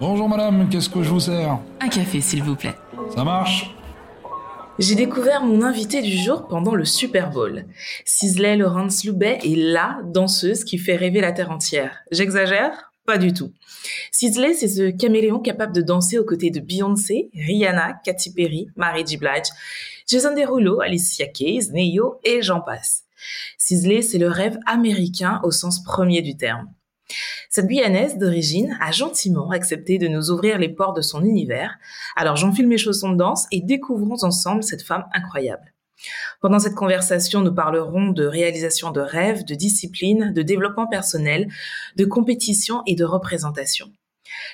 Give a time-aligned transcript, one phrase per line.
[0.00, 1.58] Bonjour madame, qu'est-ce que je vous sers?
[1.80, 2.74] Un café, s'il vous plaît.
[3.14, 3.74] Ça marche?
[4.78, 7.64] J'ai découvert mon invité du jour pendant le Super Bowl.
[8.04, 11.98] Sisley Laurence Loubet est LA danseuse qui fait rêver la terre entière.
[12.12, 12.92] J'exagère?
[13.04, 13.52] Pas du tout.
[14.12, 19.02] Sisley, c'est ce caméléon capable de danser aux côtés de Beyoncé, Rihanna, Katy Perry, Mary
[19.04, 19.16] J.
[19.16, 19.48] Blige,
[20.06, 23.02] Jason Derulo, Alicia Keys, Neyo et j'en passe.
[23.56, 26.68] Sisley, c'est le rêve américain au sens premier du terme.
[27.50, 31.78] Cette Guyanaise d'origine a gentiment accepté de nous ouvrir les portes de son univers.
[32.16, 35.72] Alors j'enfile mes chaussons de danse et découvrons ensemble cette femme incroyable.
[36.40, 41.48] Pendant cette conversation, nous parlerons de réalisation de rêves, de discipline, de développement personnel,
[41.96, 43.90] de compétition et de représentation.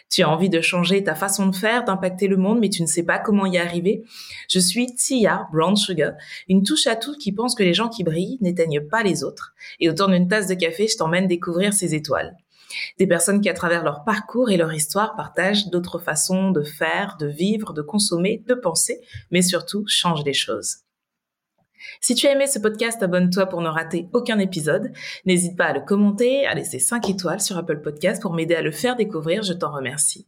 [0.08, 2.86] Tu as envie de changer ta façon de faire, d'impacter le monde, mais tu ne
[2.86, 4.04] sais pas comment y arriver.
[4.48, 6.12] Je suis Tia Brown Sugar,
[6.48, 9.54] une touche à tout qui pense que les gens qui brillent n'éteignent pas les autres.
[9.80, 12.36] Et autour d'une tasse de café, je t'emmène découvrir ces étoiles.
[12.98, 17.16] Des personnes qui, à travers leur parcours et leur histoire, partagent d'autres façons de faire,
[17.18, 20.78] de vivre, de consommer, de penser, mais surtout changent les choses.
[22.00, 24.92] Si tu as aimé ce podcast, abonne-toi pour ne rater aucun épisode.
[25.26, 28.62] N'hésite pas à le commenter, à laisser 5 étoiles sur Apple Podcast pour m'aider à
[28.62, 30.26] le faire découvrir, je t'en remercie.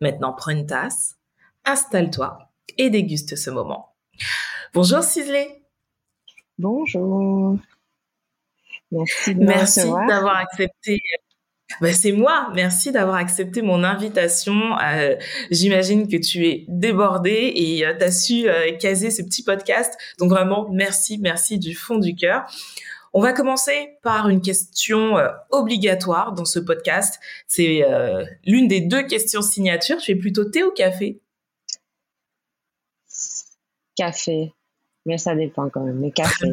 [0.00, 1.16] Maintenant, prends une tasse,
[1.64, 2.38] installe-toi
[2.78, 3.94] et déguste ce moment.
[4.74, 5.62] Bonjour Cisley.
[6.58, 7.58] Bonjour.
[8.90, 11.00] Merci d'avoir accepté
[11.80, 12.50] bah, c'est moi.
[12.54, 14.78] Merci d'avoir accepté mon invitation.
[14.78, 15.16] Euh,
[15.50, 19.98] J'imagine que tu es débordée et euh, tu as su euh, caser ce petit podcast.
[20.18, 22.46] Donc vraiment, merci, merci du fond du cœur.
[23.12, 27.18] On va commencer par une question euh, obligatoire dans ce podcast.
[27.46, 27.82] C'est
[28.44, 29.98] l'une des deux questions signature.
[29.98, 31.20] Tu es plutôt thé ou café?
[33.96, 34.52] Café.
[35.04, 35.98] Mais ça dépend quand même.
[35.98, 36.46] Mais café.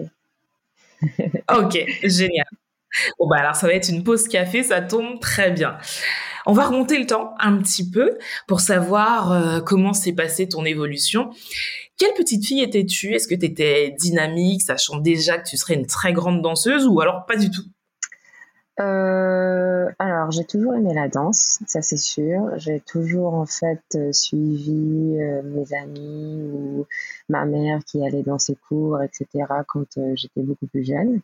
[1.54, 2.48] ok, génial.
[3.20, 5.78] Bon, bah alors ça va être une pause café, ça tombe très bien.
[6.46, 10.66] On va remonter le temps un petit peu pour savoir euh, comment s'est passée ton
[10.66, 11.30] évolution.
[11.98, 13.14] Quelle petite fille étais-tu?
[13.14, 17.00] Est-ce que tu étais dynamique, sachant déjà que tu serais une très grande danseuse ou
[17.00, 17.64] alors pas du tout?
[18.80, 22.50] Euh, alors, j'ai toujours aimé la danse, ça c'est sûr.
[22.58, 26.88] J'ai toujours en fait euh, suivi mes amis ou
[27.30, 29.46] ma mère qui allait dans ses cours, etc.
[29.68, 31.22] quand j'étais beaucoup plus jeune.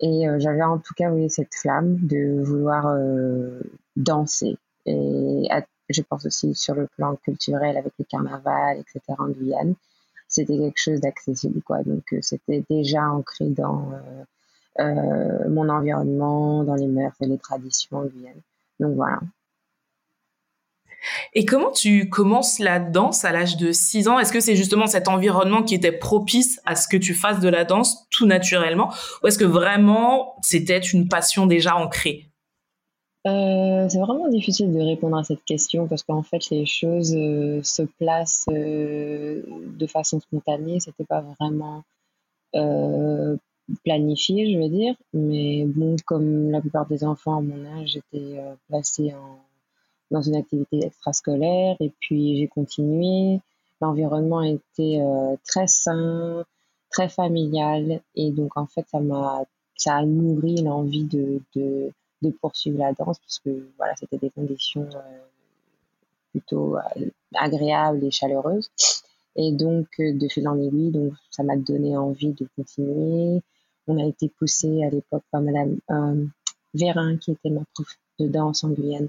[0.00, 3.60] Et euh, j'avais en tout cas oui, cette flamme de vouloir euh,
[3.96, 4.56] danser.
[4.86, 5.48] Et
[5.90, 9.00] je pense aussi sur le plan culturel avec les carnavals, etc.
[9.18, 9.74] en Guyane,
[10.26, 11.60] c'était quelque chose d'accessible.
[11.62, 11.82] quoi.
[11.82, 13.92] Donc euh, c'était déjà ancré dans
[14.78, 18.40] mon environnement, dans les mœurs et les traditions en Guyane.
[18.78, 19.20] Donc voilà.
[21.34, 24.18] Et comment tu commences la danse à l'âge de 6 ans?
[24.18, 27.48] Est-ce que c'est justement cet environnement qui était propice à ce que tu fasses de
[27.48, 28.92] la danse tout naturellement?
[29.22, 32.30] Ou est-ce que vraiment c'était une passion déjà ancrée?
[33.26, 37.62] Euh, c'est vraiment difficile de répondre à cette question parce qu'en fait les choses euh,
[37.62, 40.80] se placent euh, de façon spontanée.
[40.80, 41.84] C'était pas vraiment
[43.84, 44.94] planifié, je veux dire.
[45.12, 49.38] Mais bon, comme la plupart des enfants à mon âge, j'étais placée en
[50.10, 53.40] dans une activité extrascolaire et puis j'ai continué.
[53.80, 56.44] L'environnement était euh, très sain,
[56.90, 59.44] très familial et donc en fait ça m'a
[59.76, 61.92] ça a nourri l'envie de, de,
[62.40, 65.18] poursuivre la danse parce que voilà c'était des conditions euh,
[66.32, 68.70] plutôt euh, agréables et chaleureuses
[69.36, 73.40] et donc de fil en aiguille donc ça m'a donné envie de continuer.
[73.86, 75.78] On a été poussé à l'époque par Madame
[76.74, 77.88] Vérin qui était ma prof
[78.18, 79.08] de danse en Guyane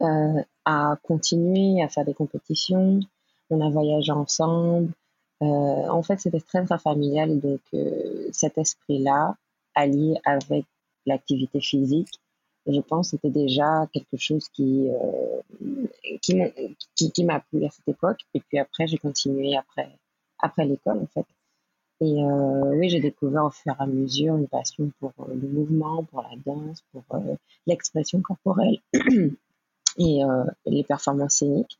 [0.00, 3.00] à continuer à faire des compétitions.
[3.50, 4.92] On a voyagé ensemble.
[5.42, 7.40] Euh, en fait, c'était très, très familial.
[7.40, 9.36] Donc, euh, cet esprit-là,
[9.74, 10.64] allié avec
[11.06, 12.20] l'activité physique,
[12.66, 14.88] je pense c'était déjà quelque chose qui,
[16.20, 18.20] qui, qui, m'a plu à cette époque.
[18.34, 19.90] Et puis après, j'ai continué après,
[20.38, 21.26] après l'école, en fait.
[22.02, 26.22] Et oui, j'ai découvert au fur et à mesure une passion pour le mouvement, pour
[26.22, 27.02] la danse, pour
[27.66, 28.78] l'expression corporelle.
[29.96, 31.78] et euh, les performances scéniques.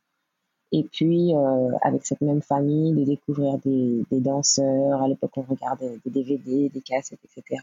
[0.71, 5.01] Et puis, euh, avec cette même famille, de découvrir des, danseurs.
[5.01, 7.61] À l'époque, on regardait des DVD, des cassettes, etc.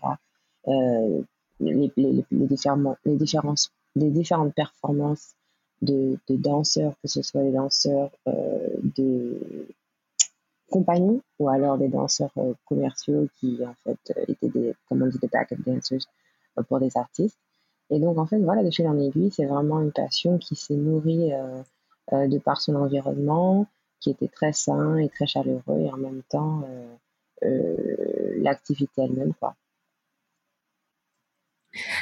[0.68, 1.22] Euh,
[1.60, 5.34] les, les, les, différents, les, différences, les différentes performances
[5.80, 9.66] de, de, danseurs, que ce soit des danseurs de
[10.70, 12.32] compagnie ou alors des danseurs
[12.66, 16.06] commerciaux qui, en fait, étaient des, comme on dit, des backup dancers
[16.68, 17.38] pour des artistes.
[17.90, 20.74] Et donc, en fait, voilà, de fil en aiguille, c'est vraiment une passion qui s'est
[20.74, 21.62] nourrie euh,
[22.12, 23.66] euh, de par son environnement,
[24.00, 26.62] qui était très sain et très chaleureux, et en même temps,
[27.44, 27.76] euh,
[28.38, 29.54] l'activité elle-même, quoi.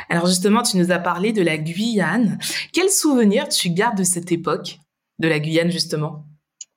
[0.08, 2.38] Alors justement, tu nous as parlé de la Guyane.
[2.72, 4.78] Quel souvenir tu gardes de cette époque,
[5.18, 6.24] de la Guyane justement?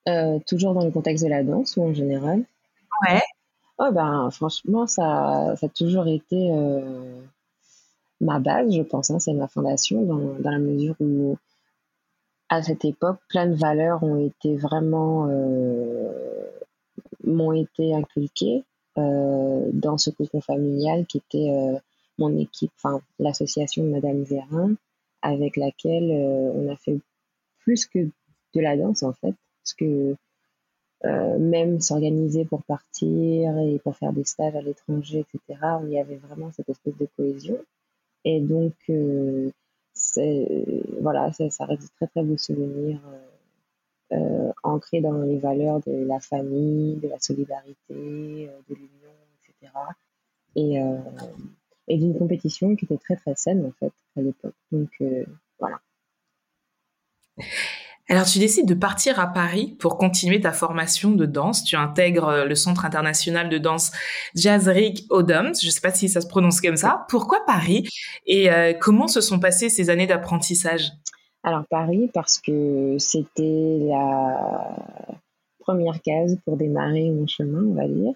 [0.07, 2.43] Euh, Toujours dans le contexte de la danse ou en général?
[3.07, 3.21] Ouais.
[3.77, 7.21] Oh ben, franchement, ça, ça a toujours été euh,
[8.21, 9.09] ma base, je pense.
[9.11, 11.37] Hein, c'est ma fondation dans, la mesure où,
[12.49, 16.49] à cette époque, plein de valeurs ont été vraiment euh,
[17.23, 18.63] m'ont été inculquées
[18.97, 21.77] euh, dans ce cocon familial qui était euh,
[22.17, 24.73] mon équipe, enfin l'association Madame Vérin,
[25.21, 26.99] avec laquelle on a fait
[27.59, 30.15] plus que de la danse en fait, parce que
[31.03, 36.17] même s'organiser pour partir et pour faire des stages à l'étranger, etc., il y avait
[36.17, 37.57] vraiment cette espèce de cohésion.
[38.25, 38.73] Et donc,
[41.01, 42.99] voilà, ça, reste très très beau souvenir
[44.11, 49.71] euh, ancré dans les valeurs de la famille, de la solidarité, euh, de l'union, etc.
[50.55, 50.97] Et, euh,
[51.87, 54.55] et d'une compétition qui était très très saine en fait à l'époque.
[54.71, 54.89] Donc
[55.59, 55.79] voilà.
[58.09, 61.63] Alors, tu décides de partir à Paris pour continuer ta formation de danse.
[61.63, 63.91] Tu intègres le Centre international de danse
[64.35, 65.53] Jazzrick Odoms.
[65.61, 67.05] Je ne sais pas si ça se prononce comme ça.
[67.07, 67.87] Pourquoi Paris?
[68.25, 68.49] Et
[68.81, 70.91] comment se sont passées ces années d'apprentissage?
[71.43, 74.75] Alors Paris, parce que c'était la
[75.59, 78.13] première case pour démarrer mon chemin, on va dire.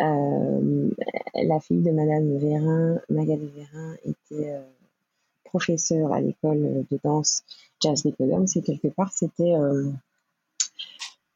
[0.00, 0.88] Euh,
[1.34, 4.62] la fille de Madame Vérin, Magali Vérin, était euh,
[5.52, 7.44] professeure à l'école de danse
[7.80, 8.46] Jazz Nicodome.
[8.46, 9.90] C'est quelque part, c'était euh,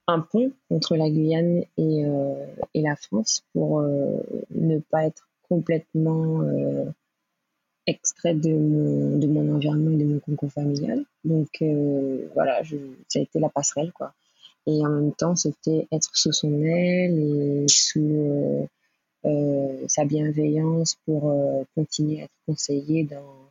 [0.07, 2.05] un pont entre la Guyane et,
[2.75, 6.43] et la France pour ne pas être complètement
[7.87, 11.05] extrait de mon, environnement et de mon concours familial.
[11.25, 12.63] Donc euh, voilà,
[13.09, 14.13] ça a été la passerelle quoi.
[14.67, 18.67] Et en même temps, c'était être sous son aile et sous euh,
[19.25, 21.33] euh, sa bienveillance pour
[21.77, 23.46] continuer à être conseillé dans,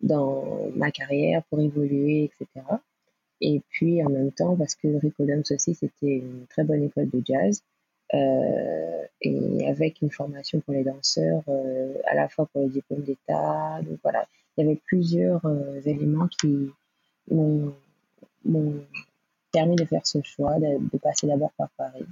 [0.00, 2.66] dans ma carrière, pour évoluer, etc.
[3.40, 7.22] Et puis en même temps, parce que Rico aussi, c'était une très bonne école de
[7.24, 7.62] jazz.
[8.14, 13.02] Euh, et avec une formation pour les danseurs, euh, à la fois pour les diplômes
[13.02, 13.80] d'État.
[13.82, 16.70] Donc voilà, il y avait plusieurs euh, éléments qui
[17.30, 17.74] m'ont
[19.52, 22.06] permis de faire ce choix, de, passer d'abord par Paris.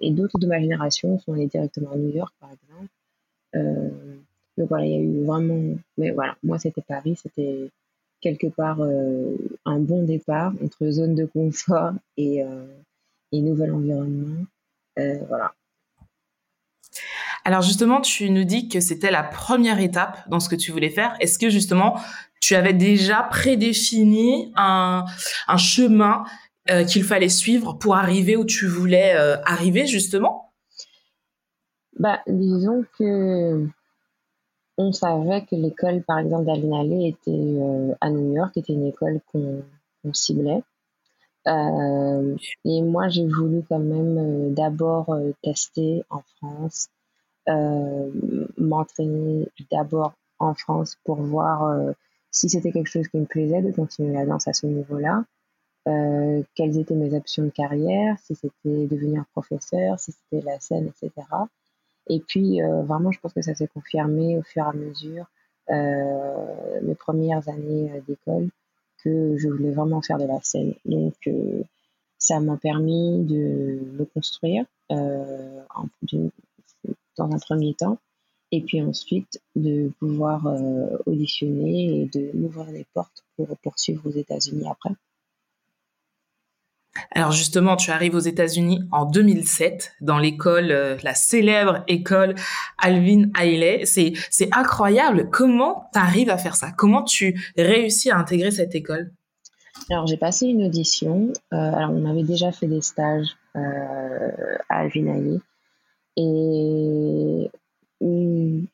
[0.00, 2.88] et d'autres de ma génération sont allés directement à New York, par exemple.
[4.56, 5.76] Donc voilà, il y a eu vraiment.
[5.98, 7.70] Mais voilà, moi c'était Paris, c'était
[8.20, 12.42] quelque part un bon départ entre zone de confort et,
[13.32, 14.44] et nouvel environnement.
[14.98, 15.54] Euh, voilà.
[17.44, 20.90] Alors justement, tu nous dis que c'était la première étape dans ce que tu voulais
[20.90, 21.14] faire.
[21.20, 22.00] Est-ce que justement,
[22.40, 25.04] tu avais déjà prédéfini un,
[25.46, 26.24] un chemin
[26.70, 30.52] euh, qu'il fallait suivre pour arriver où tu voulais euh, arriver justement?
[31.98, 33.66] Bah, Disons que
[34.76, 37.58] on savait que l'école, par exemple, d'Alinale était
[38.00, 39.62] à New York, était une école qu'on
[40.12, 40.62] ciblait.
[41.46, 46.88] Euh, et moi, j'ai voulu quand même euh, d'abord euh, tester en France,
[48.56, 51.94] m'entraîner d'abord en France pour voir
[52.30, 55.24] si c'était quelque chose qui me plaisait de continuer la danse à ce niveau-là,
[55.86, 60.88] euh, quelles étaient mes options de carrière, si c'était devenir professeur, si c'était la scène,
[60.88, 61.12] etc.
[62.08, 65.26] Et puis, euh, vraiment, je pense que ça s'est confirmé au fur et à mesure
[65.70, 68.48] euh, mes premières années d'école
[69.02, 70.74] que je voulais vraiment faire de la scène.
[70.84, 71.62] Donc, euh,
[72.18, 75.60] ça m'a permis de me construire euh,
[77.16, 77.98] dans un premier temps,
[78.50, 84.12] et puis ensuite de pouvoir euh, auditionner et de m'ouvrir les portes pour poursuivre aux
[84.12, 84.94] États-Unis après.
[87.10, 92.34] Alors justement, tu arrives aux États-Unis en 2007 dans l'école, euh, la célèbre école
[92.78, 93.84] Alvin Ailey.
[93.84, 94.14] C'est
[94.52, 95.28] incroyable.
[95.30, 96.72] Comment tu arrives à faire ça?
[96.76, 99.12] Comment tu réussis à intégrer cette école?
[99.90, 101.32] Alors j'ai passé une audition.
[101.52, 105.40] Euh, alors on avait déjà fait des stages euh, à Alvin Ailey
[106.16, 107.50] et
[108.00, 108.66] une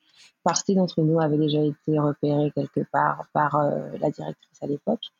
[0.43, 3.57] partie d'entre nous avait déjà été repérée quelque part par
[3.99, 5.11] la directrice à l'époque.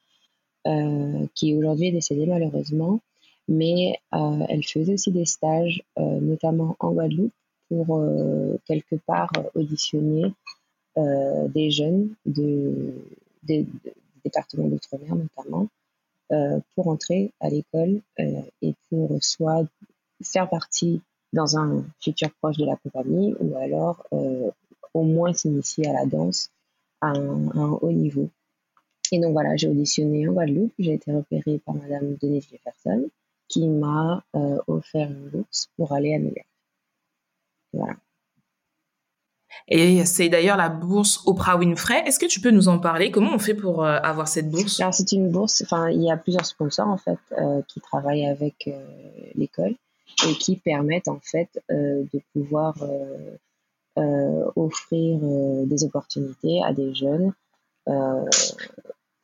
[0.68, 3.00] Euh, qui aujourd'hui est décédée malheureusement,
[3.48, 7.34] mais euh, elle faisait aussi des stages, euh, notamment en Guadeloupe,
[7.68, 8.06] pour
[8.66, 10.34] quelque part auditionner
[10.98, 12.94] des jeunes de,
[13.44, 13.66] des,
[14.26, 15.70] départements d'outre-mer notamment,
[16.76, 19.66] pour entrer à l'école et pour soit
[20.22, 21.00] faire partie
[21.32, 26.50] dans un futur proche de la compagnie ou alors au moins s'initier à la danse
[27.00, 28.30] à un haut niveau.
[29.12, 33.10] Et donc voilà, j'ai auditionné en Guadeloupe, j'ai été repérée par Madame Denise Jefferson
[33.48, 36.48] qui m'a euh, offert une bourse pour aller à New York.
[37.74, 37.96] Voilà.
[39.68, 42.04] Et c'est d'ailleurs la bourse Oprah Winfrey.
[42.06, 43.12] Est-ce que tu peux nous en parler?
[43.12, 44.80] Comment on fait pour euh, avoir cette bourse?
[44.80, 45.62] Alors c'est une bourse.
[45.62, 48.80] Enfin, il y a plusieurs sponsors en fait euh, qui travaillent avec euh,
[49.36, 49.76] l'école
[50.28, 52.76] et qui permettent en fait de pouvoir
[54.56, 55.20] offrir
[55.66, 57.32] des opportunités à des jeunes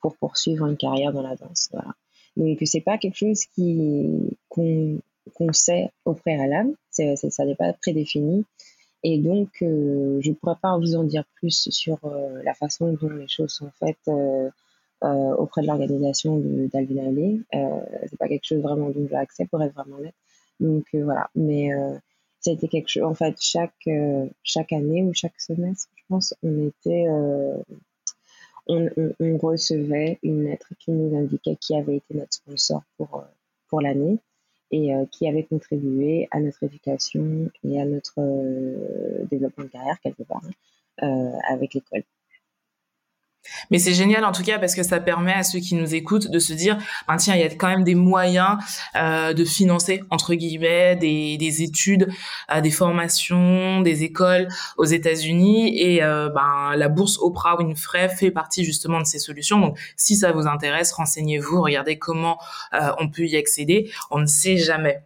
[0.07, 1.69] pour poursuivre une carrière dans la danse.
[1.71, 1.93] Voilà.
[2.37, 4.05] Donc c'est pas quelque chose qui
[4.49, 6.73] qu'on sait au préalable.
[6.89, 8.45] C'est, ça n'est pas prédéfini.
[9.03, 12.93] Et donc, euh, je ne pourrais pas vous en dire plus sur euh, la façon
[12.93, 14.49] dont les choses sont faites euh,
[15.01, 17.39] auprès de l'organisation d'Alvin Alley.
[18.07, 20.15] c'est pas quelque chose vraiment dont j'ai pour être vraiment net.
[20.59, 21.69] Donc voilà, mais
[22.39, 23.03] ça a été quelque chose.
[23.03, 23.87] En fait, chaque
[24.41, 27.05] chaque année ou chaque semestre, je pense, on était
[28.67, 33.23] on, recevait une lettre qui nous indiquait qui avait été notre sponsor pour
[33.69, 34.19] pour l'année
[34.71, 39.99] et euh, qui avait contribué à notre éducation et à notre euh, développement de carrière
[40.01, 42.03] quelque part hein, euh, avec l'école.
[43.71, 46.29] Mais c'est génial en tout cas parce que ça permet à ceux qui nous écoutent
[46.29, 46.77] de se dire,
[47.07, 48.57] ben tiens, il y a quand même des moyens
[48.95, 52.09] euh, de financer entre guillemets des, des études,
[52.53, 58.31] euh, des formations, des écoles aux États-Unis et euh, ben la bourse Oprah Winfrey fait
[58.31, 59.59] partie justement de ces solutions.
[59.59, 62.37] Donc si ça vous intéresse, renseignez-vous, regardez comment
[62.73, 63.91] euh, on peut y accéder.
[64.11, 65.01] On ne sait jamais.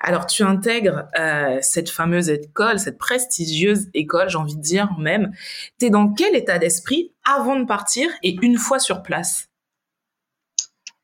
[0.00, 5.32] Alors, tu intègres euh, cette fameuse école, cette prestigieuse école, j'ai envie de dire même.
[5.78, 9.48] Tu es dans quel état d'esprit avant de partir et une fois sur place?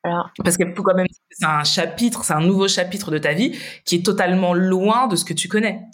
[0.03, 3.59] Alors, Parce que quand même, c'est un chapitre, c'est un nouveau chapitre de ta vie
[3.85, 5.85] qui est totalement loin de ce que tu connais.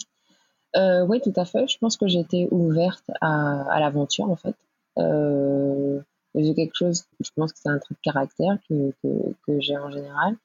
[0.75, 1.67] Euh, oui, tout à fait.
[1.67, 4.55] Je pense que j'étais ouverte à, l'aventure, en fait.
[4.99, 5.99] Euh,
[6.35, 9.91] j'ai quelque chose, je pense que c'est un truc de caractère que, que j'ai en
[9.91, 10.35] général.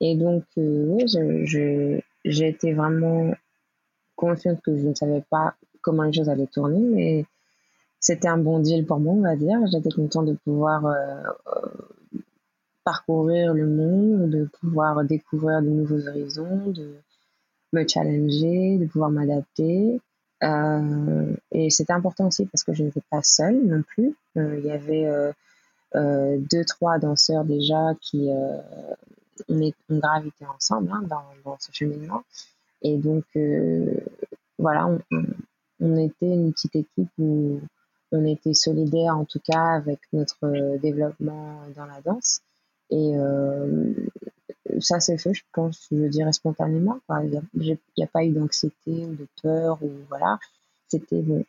[0.00, 3.32] Et donc, euh, oui, j'ai été vraiment
[4.16, 7.24] consciente que je ne savais pas comment les choses allaient tourner, mais
[8.00, 9.58] c'était un bon deal pour moi, on va dire.
[9.72, 12.20] J'étais contente de pouvoir euh, euh,
[12.84, 16.94] parcourir le monde, de pouvoir découvrir de nouveaux horizons, de
[17.72, 20.00] me challenger, de pouvoir m'adapter.
[21.50, 24.14] Et c'était important aussi parce que je n'étais pas seule non plus.
[24.36, 25.32] Il y avait
[25.94, 28.30] deux, trois danseurs déjà qui
[29.48, 31.02] on, est, on gravitait ensemble hein,
[31.44, 32.22] dans, ce cheminement.
[32.82, 33.94] Et donc, euh,
[34.58, 34.88] voilà,
[35.80, 37.60] on, était une petite équipe où
[38.12, 42.40] on était solidaire en tout cas avec notre euh, développement dans la danse.
[42.90, 43.92] Et euh,
[44.80, 47.00] ça s'est fait, je pense, je dirais spontanément.
[47.22, 47.42] Il
[47.96, 49.82] n'y a, pas eu d'anxiété ou de peur.
[49.82, 50.38] ou voilà.
[50.86, 51.44] C'était bon,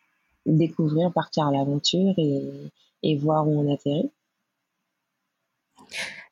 [0.46, 4.12] découvrir, partir à l'aventure et voir où on atterrit.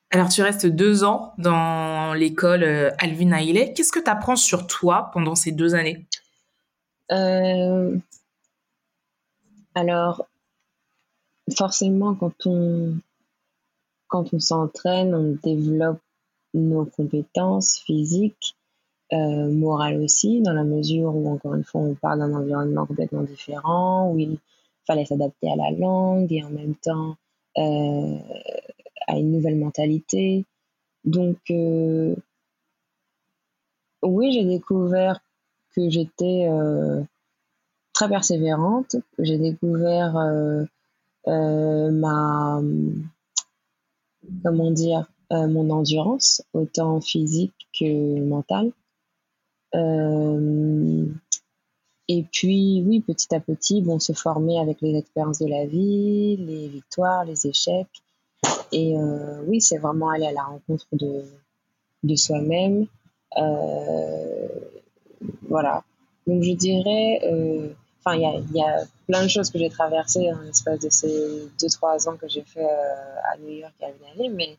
[0.09, 3.73] Alors, tu restes deux ans dans l'école euh, Alvin Ailey.
[3.73, 6.05] Qu'est-ce que tu apprends sur toi pendant ces deux années?
[7.11, 7.97] Euh,
[9.75, 10.25] Alors,
[11.57, 12.93] forcément, quand on,
[14.39, 15.99] s'entraîne, on développe
[16.53, 18.55] nos compétences physiques,
[19.11, 23.23] euh, morales aussi, dans la mesure où, encore une fois, on parle d'un environnement complètement
[23.23, 24.37] différent, où il
[24.85, 27.17] fallait s'adapter à la langue et en même temps
[29.07, 30.45] à une nouvelle mentalité.
[31.05, 32.15] Donc, euh,
[34.03, 35.21] oui, j'ai découvert
[35.75, 37.01] que j'étais euh,
[37.93, 38.97] très persévérante.
[39.17, 42.61] J'ai découvert euh, ma,
[44.43, 48.71] comment dire, mon endurance, autant physique que mentale.
[52.09, 56.37] et puis, oui, petit à petit, bon, se former avec les expériences de la vie,
[56.37, 58.01] les victoires, les échecs,
[58.71, 61.23] et euh, oui, c'est vraiment aller à la rencontre de,
[62.03, 62.87] de soi-même.
[63.37, 64.47] Euh,
[65.47, 65.83] voilà.
[66.25, 70.41] Donc je dirais, euh, enfin, il y a, plein de choses que j'ai traversées en
[70.41, 74.29] l'espace de ces deux, trois ans que j'ai fait à New York et à Miami,
[74.29, 74.57] mais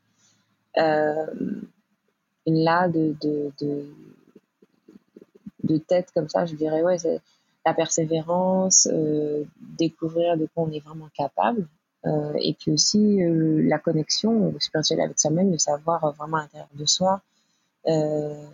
[2.47, 3.85] là, de, de,
[5.64, 7.20] de, tête comme ça, je dirais, ouais, c'est
[7.66, 8.88] la persévérance,
[9.58, 11.68] découvrir de quoi on est vraiment capable
[12.07, 16.69] euh, et puis aussi euh, la connexion spirituelle avec soi-même, de savoir vraiment à l'intérieur
[16.75, 17.21] de soi
[17.88, 18.45] euh,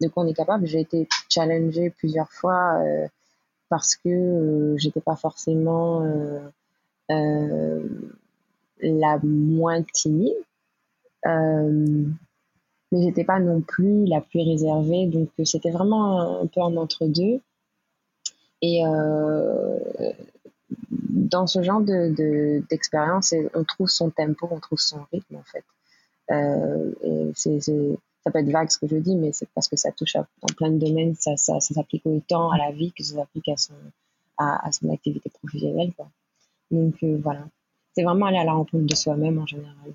[0.00, 0.66] de quoi on est capable.
[0.66, 2.82] J'ai été challengée plusieurs fois
[3.68, 6.02] parce que j'étais pas forcément
[8.80, 10.32] la moins timide,
[11.24, 15.06] mais j'étais pas non plus la plus réservée.
[15.06, 17.40] Donc c'était vraiment un peu en entre deux.
[18.62, 18.82] Et
[21.12, 25.64] dans ce genre de, d'expérience, on trouve son tempo, on trouve son rythme en fait.
[26.30, 29.76] Euh, et c'est, ça peut être vague ce que je dis, mais c'est parce que
[29.76, 32.92] ça touche à, dans plein de domaines, ça, ça, ça s'applique autant à la vie
[32.92, 33.74] que ça s'applique à son,
[34.38, 35.92] à, son activité professionnelle.
[35.96, 36.08] Quoi.
[36.70, 37.46] Donc voilà,
[37.94, 39.92] c'est vraiment aller à la rencontre de soi-même en général.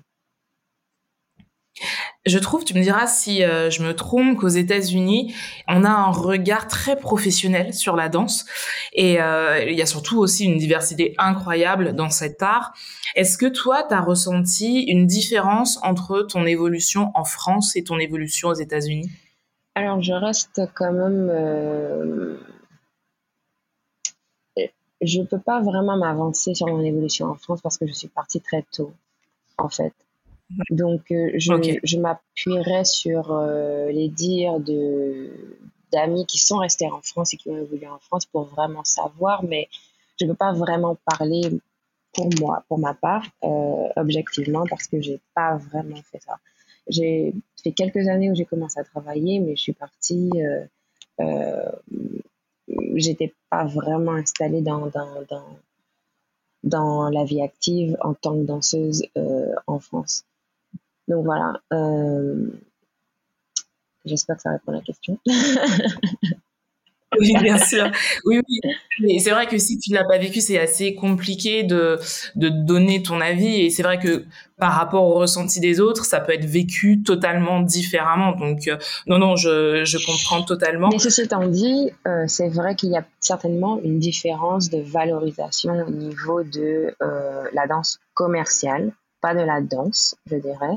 [2.26, 5.32] Je trouve, tu me diras si euh, je me trompe, qu'aux États-Unis,
[5.68, 8.44] on a un regard très professionnel sur la danse
[8.92, 12.74] et euh, il y a surtout aussi une diversité incroyable dans cet art.
[13.14, 18.00] Est-ce que toi, tu as ressenti une différence entre ton évolution en France et ton
[18.00, 19.08] évolution aux États-Unis?
[19.76, 21.30] Alors, je reste quand même...
[21.30, 22.38] Euh...
[25.02, 28.40] Je peux pas vraiment m'avancer sur mon évolution en France parce que je suis partie
[28.40, 28.92] très tôt,
[29.58, 29.92] en fait.
[30.70, 35.30] Donc, euh, je, je m'appuierai sur euh, les dires de
[35.92, 39.44] d'amis qui sont restés en France et qui ont évolué en France pour vraiment savoir,
[39.44, 39.68] mais
[40.18, 41.42] je ne peux pas vraiment parler
[42.12, 46.38] pour moi, pour ma part, euh, objectivement, parce que j'ai pas vraiment fait ça.
[46.88, 50.30] J'ai fait quelques années où j'ai commencé à travailler, mais je suis partie.
[52.94, 55.58] J'étais pas vraiment installée dans, dans, dans,
[56.64, 59.06] dans la vie active en tant que danseuse
[59.66, 60.24] en France.
[61.08, 61.60] Donc voilà.
[61.72, 62.50] Euh,
[64.04, 65.18] j'espère que ça répond à la question.
[67.18, 67.90] oui, bien sûr.
[68.24, 68.40] Oui,
[69.00, 69.20] oui.
[69.20, 71.98] C'est vrai que si tu l'as pas vécu, c'est assez compliqué de,
[72.34, 73.60] de donner ton avis.
[73.62, 74.24] Et c'est vrai que
[74.58, 78.32] par rapport au ressenti des autres, ça peut être vécu totalement différemment.
[78.32, 80.88] Donc, euh, non, non, je, je comprends totalement.
[80.90, 85.86] Mais ceci étant dit, euh, c'est vrai qu'il y a certainement une différence de valorisation
[85.86, 86.94] au niveau de
[87.52, 90.76] la danse commerciale, pas de la danse, je dirais.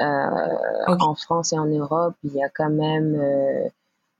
[0.00, 3.68] Euh, en France et en Europe, il y a quand même euh,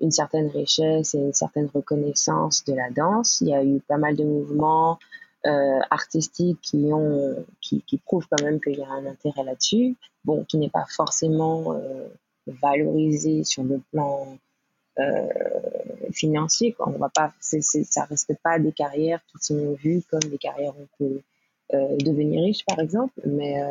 [0.00, 3.40] une certaine richesse et une certaine reconnaissance de la danse.
[3.40, 4.98] Il y a eu pas mal de mouvements
[5.46, 9.96] euh, artistiques qui ont qui, qui, prouvent quand même qu'il y a un intérêt là-dessus.
[10.24, 12.08] Bon, qui n'est pas forcément euh,
[12.46, 14.36] valorisé sur le plan
[14.98, 15.28] euh,
[16.12, 16.72] financier.
[16.72, 16.88] Quoi.
[16.88, 20.82] On va pas, ça reste pas des carrières qui sont vues comme des carrières où
[20.82, 21.22] on peut
[22.02, 23.62] devenir riche, par exemple, mais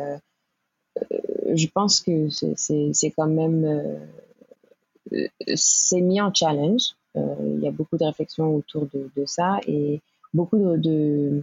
[1.54, 3.64] je pense que c'est quand même
[5.12, 6.94] euh, c'est mis en challenge.
[7.16, 10.00] Euh, il y a beaucoup de réflexions autour de, ça et
[10.34, 11.42] beaucoup de,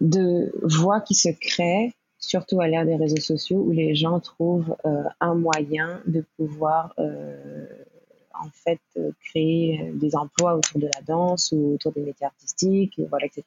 [0.00, 4.76] de, voix qui se créent, surtout à l'ère des réseaux sociaux, où les gens trouvent
[4.84, 8.80] euh, un moyen de pouvoir en fait
[9.24, 13.44] créer des emplois autour de la danse ou autour des métiers artistiques, voilà, etc.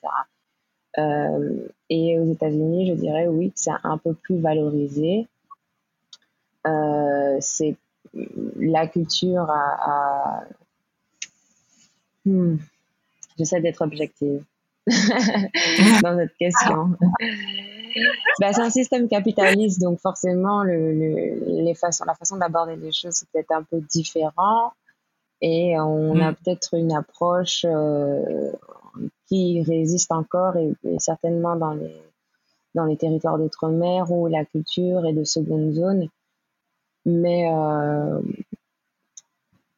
[0.98, 5.28] Euh, et aux États-Unis, je dirais oui, c'est un peu plus valorisé.
[6.68, 7.76] Euh, c'est
[8.58, 10.44] la culture à.
[12.26, 12.58] Hmm,
[13.38, 14.44] j'essaie d'être objective
[14.88, 16.96] dans cette question.
[18.40, 20.92] bah, c'est un système capitaliste, donc forcément, le,
[21.64, 24.74] les façons, la façon d'aborder les choses, c'est peut-être un peu différent.
[25.42, 26.36] Et on a hmm.
[26.36, 28.52] peut-être une approche euh,
[29.28, 32.02] qui résiste encore et, certainement dans les,
[32.76, 36.08] dans les territoires d'outre-mer où la culture est de seconde zone.
[37.06, 38.22] Mais euh,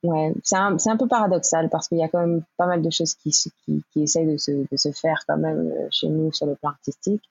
[0.04, 2.90] ouais, c'est un, un, peu paradoxal parce qu'il y a quand même pas mal de
[2.90, 6.32] choses qui, qui, qui essayent de se, de se, faire quand même euh, chez nous
[6.34, 7.24] sur le plan artistique.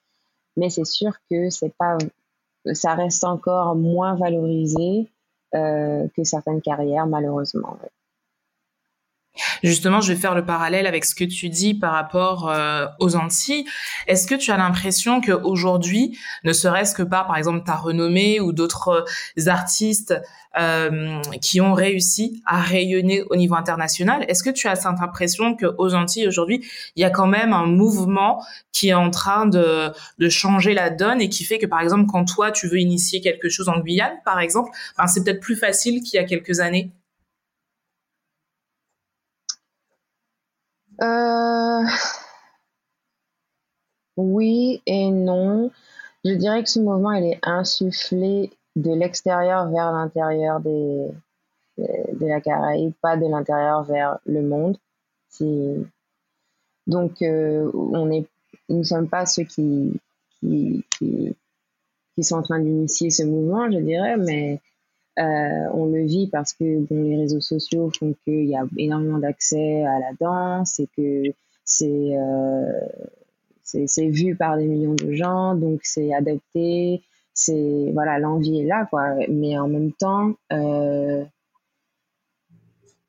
[0.56, 1.98] Mais c'est sûr que pas,
[2.72, 5.08] ça reste encore moins valorisé
[5.54, 7.78] euh, que certaines carrières, malheureusement.
[9.62, 13.16] Justement, je vais faire le parallèle avec ce que tu dis par rapport euh, aux
[13.16, 13.64] Antilles.
[14.06, 18.52] Est-ce que tu as l'impression qu'aujourd'hui, ne serait-ce que par, par exemple, ta renommée ou
[18.52, 19.06] d'autres
[19.38, 20.14] euh, artistes
[20.58, 25.56] euh, qui ont réussi à rayonner au niveau international, est-ce que tu as cette impression
[25.56, 26.62] qu'aux Antilles, aujourd'hui,
[26.94, 30.90] il y a quand même un mouvement qui est en train de, de changer la
[30.90, 33.78] donne et qui fait que, par exemple, quand toi, tu veux initier quelque chose en
[33.80, 36.92] Guyane, par exemple, ben, c'est peut-être plus facile qu'il y a quelques années?
[41.00, 41.84] Euh,
[44.16, 45.70] oui et non.
[46.24, 51.08] Je dirais que ce mouvement, il est insufflé de l'extérieur vers l'intérieur des,
[51.78, 54.76] de la Caraïbe, pas de l'intérieur vers le monde.
[56.86, 58.26] Donc, euh, on est,
[58.68, 59.92] nous ne sommes pas ceux qui,
[60.38, 61.34] qui, qui,
[62.14, 64.60] qui sont en train d'initier ce mouvement, je dirais, mais
[65.18, 69.84] euh, on le vit parce que les réseaux sociaux font qu'il y a énormément d'accès
[69.84, 71.24] à la danse et que
[71.64, 72.80] c'est euh,
[73.62, 77.02] c'est vu par des millions de gens, donc c'est adopté,
[77.34, 79.14] c'est voilà l'envie est là quoi.
[79.28, 81.24] Mais en même temps, euh,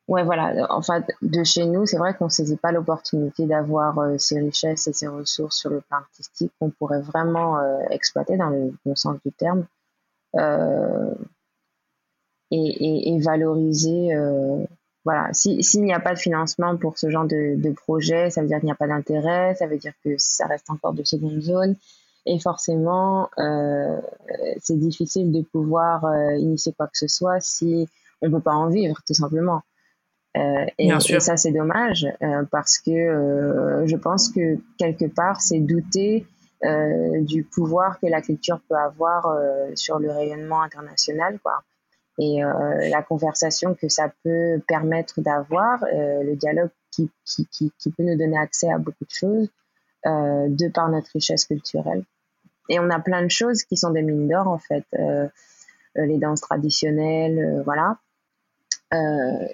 [0.09, 4.39] ouais voilà, en fait de chez nous, c'est vrai qu'on saisit pas l'opportunité d'avoir ces
[4.39, 8.95] richesses et ces ressources sur le plan artistique qu'on pourrait vraiment exploiter dans le bon
[8.95, 9.65] sens du terme.
[12.55, 14.63] Et, et, valoriser euh,
[15.05, 18.47] voilà, s'il n'y a pas de financement pour ce genre de, de projet, ça veut
[18.47, 21.41] dire qu'il n'y a pas d'intérêt, ça veut dire que ça reste encore de seconde
[21.41, 21.75] zone.
[22.25, 23.99] Et forcément, euh,
[24.59, 27.89] c'est difficile de pouvoir euh, initier quoi que ce soit si
[28.21, 29.61] on ne peut pas en vivre, tout simplement.
[30.37, 32.07] Euh, et, et, ça, c'est dommage
[32.49, 36.25] parce que je pense que quelque part, c'est douter
[37.21, 39.37] du pouvoir que la culture peut avoir
[39.75, 41.61] sur le rayonnement international, quoi.
[42.19, 48.17] Et la conversation que ça peut permettre d'avoir, le dialogue qui, qui, qui, peut nous
[48.17, 49.49] donner accès à beaucoup de choses
[50.05, 52.03] de par notre richesse culturelle.
[52.69, 54.85] Et on a plein de choses qui sont des mines d'or, en fait.
[55.95, 57.97] les danses traditionnelles, voilà
[58.93, 59.47] euh,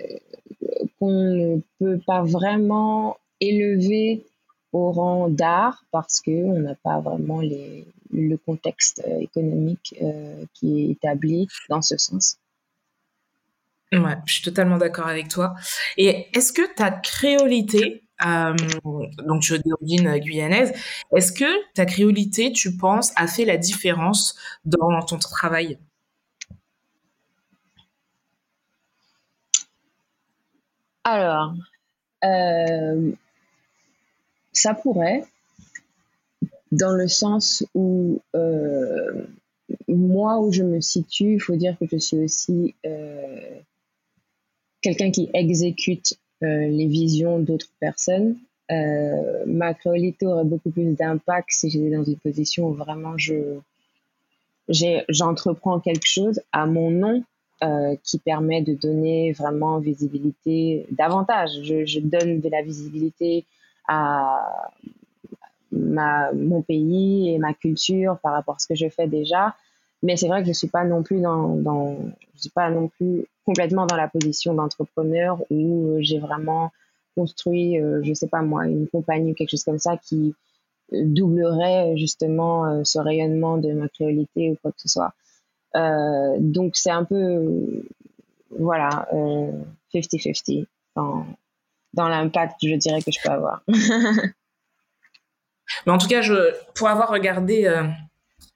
[1.00, 4.26] qu'on ne peut pas vraiment élever
[4.74, 10.82] au rang d'art parce qu'on n'a pas vraiment les, le contexte euh, économique euh, qui
[10.82, 12.38] est établi dans ce sens.
[13.92, 15.56] Ouais, je suis totalement d'accord avec toi.
[15.98, 18.56] Et est-ce que ta créolité, euh,
[19.26, 20.74] donc je d'origine guyanaise,
[21.16, 25.80] est-ce que ta créolité, tu penses, a fait la différence dans ton travail?
[31.04, 31.54] Alors,
[32.24, 33.12] euh,
[34.54, 35.24] ça pourrait,
[36.72, 39.26] dans le sens où euh,
[39.88, 43.60] moi, où je me situe, il faut dire que je suis aussi euh,
[44.82, 48.38] quelqu'un qui exécute les visions d'autres personnes.
[48.70, 53.60] ma créolité aurait beaucoup plus d'impact si j'étais dans une position où vraiment je
[55.10, 57.24] j'entreprends quelque chose à mon nom
[57.62, 61.50] euh, qui permet de donner vraiment visibilité davantage.
[61.64, 63.46] Je, donne de la visibilité
[63.88, 64.72] à
[65.72, 69.56] mon pays et ma culture par rapport à ce que je fais déjà.
[70.02, 71.98] Mais c'est vrai que je suis pas non plus dans, dans
[72.36, 76.72] je suis pas non plus complètement dans la position d'entrepreneur où j'ai vraiment
[77.16, 80.34] construit, euh, je sais pas moi, une compagnie ou quelque chose comme ça qui
[80.92, 85.14] doublerait justement euh, ce rayonnement de ma créolité ou quoi que ce soit.
[85.76, 87.84] Euh, donc c'est un peu,
[88.58, 89.08] voilà,
[89.94, 91.26] 50-50 euh, dans,
[91.94, 93.64] dans l'impact, je dirais, que je peux avoir.
[95.86, 96.34] Mais en tout cas, je,
[96.74, 97.84] pour avoir regardé euh,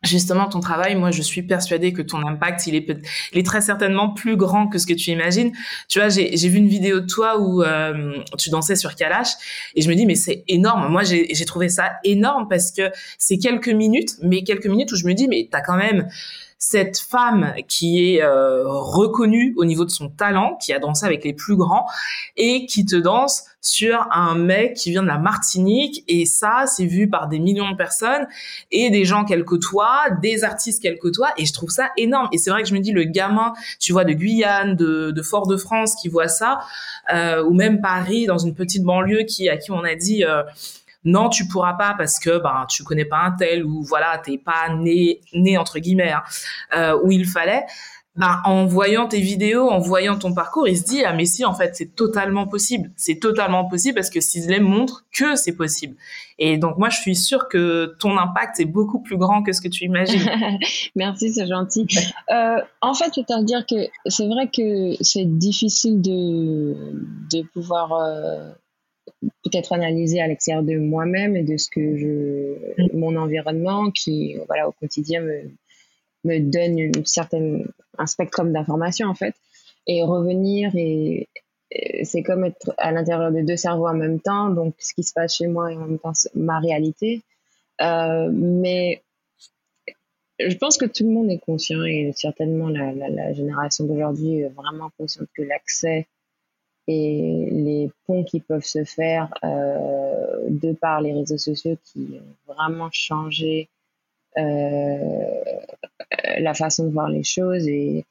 [0.03, 2.87] justement ton travail, moi je suis persuadée que ton impact, il est,
[3.31, 5.51] il est très certainement plus grand que ce que tu imagines.
[5.87, 9.29] Tu vois, j'ai vu une vidéo de toi où euh, tu dansais sur Kalash
[9.75, 10.91] et je me dis mais c'est énorme.
[10.91, 15.05] Moi j'ai trouvé ça énorme parce que c'est quelques minutes, mais quelques minutes où je
[15.05, 16.07] me dis mais t'as quand même
[16.65, 21.25] cette femme qui est euh, reconnue au niveau de son talent, qui a dansé avec
[21.25, 21.85] les plus grands
[22.37, 26.85] et qui te danse sur un mec qui vient de la Martinique et ça c'est
[26.85, 28.27] vu par des millions de personnes
[28.71, 32.29] et des gens qu'elle côtoie, des artistes qu'elle côtoie et je trouve ça énorme.
[32.31, 35.21] Et c'est vrai que je me dis le gamin tu vois de Guyane, de, de
[35.21, 36.61] Fort-de-France qui voit ça
[37.13, 40.43] euh, ou même Paris dans une petite banlieue qui à qui on a dit euh,
[41.05, 44.37] non tu pourras pas parce que ben tu connais pas un tel ou voilà t'es
[44.37, 46.23] pas né né entre guillemets hein,
[46.75, 47.65] euh, où il fallait
[48.15, 51.43] ben, en voyant tes vidéos, en voyant ton parcours, il se dit ah mais si
[51.45, 55.95] en fait c'est totalement possible, c'est totalement possible parce que Sisley montre que c'est possible.
[56.37, 59.61] Et donc moi je suis sûre que ton impact est beaucoup plus grand que ce
[59.61, 60.29] que tu imagines.
[60.95, 61.87] Merci, c'est gentil.
[62.31, 66.75] Euh, en fait, c'est à dire que c'est vrai que c'est difficile de
[67.31, 68.51] de pouvoir euh,
[69.43, 72.97] peut-être analyser à l'extérieur de moi-même et de ce que je, mm.
[72.97, 75.41] mon environnement qui, voilà, au quotidien me,
[76.23, 79.35] me donne une certaine, un spectre d'informations, en fait.
[79.87, 81.27] Et revenir et,
[82.03, 85.11] c'est comme être à l'intérieur de deux cerveaux en même temps, donc ce qui se
[85.11, 87.23] passe chez moi et en même temps ma réalité.
[87.81, 89.01] Euh, mais
[90.39, 94.41] je pense que tout le monde est conscient et certainement la, la, la génération d'aujourd'hui
[94.41, 96.05] est vraiment consciente que l'accès
[96.87, 102.53] et les ponts qui peuvent se faire euh, de par les réseaux sociaux qui ont
[102.53, 103.69] vraiment changé
[104.37, 105.41] euh,
[106.39, 108.05] la façon de voir les choses et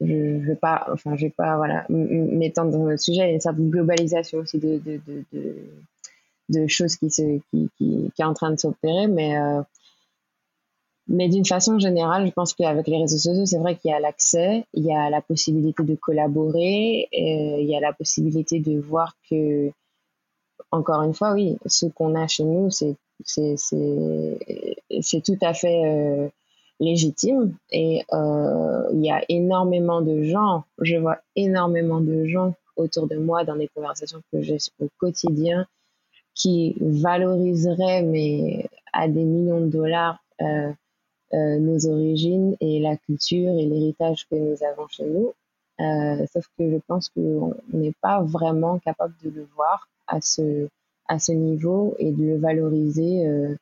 [0.00, 3.30] je ne vais pas enfin je vais pas voilà m'étendre dans le sujet il y
[3.30, 5.00] a une certaine globalisation aussi de de,
[5.32, 5.56] de,
[6.50, 9.62] de, choses qui se qui, qui, qui, est en train de s'opérer mais euh,
[11.08, 14.00] mais d'une façon générale, je pense qu'avec les réseaux sociaux, c'est vrai qu'il y a
[14.00, 18.78] l'accès, il y a la possibilité de collaborer, et il y a la possibilité de
[18.78, 19.70] voir que,
[20.70, 23.56] encore une fois, oui, ce qu'on a chez nous, c'est c'est
[25.24, 26.28] tout à fait euh,
[26.80, 27.56] légitime.
[27.70, 33.16] Et euh, il y a énormément de gens, je vois énormément de gens autour de
[33.16, 35.66] moi dans des conversations que j'ai au quotidien
[36.34, 40.72] qui valoriseraient mais à des millions de dollars euh, euh,
[41.32, 45.32] nos origines et la culture et l'héritage que nous avons chez nous.
[46.32, 50.68] sauf que je pense qu'on n'est pas vraiment capable de le voir à ce,
[51.06, 53.56] à ce niveau et de le valoriser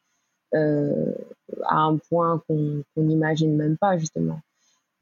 [0.52, 4.40] à un point qu'on n'imagine même pas, justement.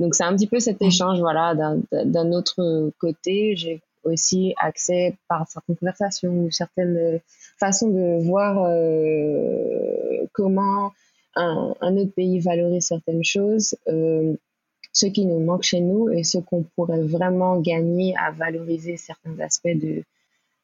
[0.00, 1.55] Donc c'est un petit peu cet échange, voilà.
[1.92, 7.20] D'un autre côté, j'ai aussi accès par certaines conversations ou certaines
[7.59, 10.92] façons de voir euh, comment
[11.36, 14.34] un, autre pays valorise certaines choses, euh,
[14.92, 19.38] ce qui nous manque chez nous et ce qu'on pourrait vraiment gagner à valoriser certains
[19.40, 20.02] aspects de,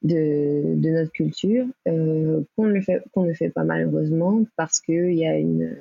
[0.03, 5.37] de, notre culture, euh, qu'on ne, fait, ne fait pas malheureusement parce qu'il y a
[5.37, 5.77] une,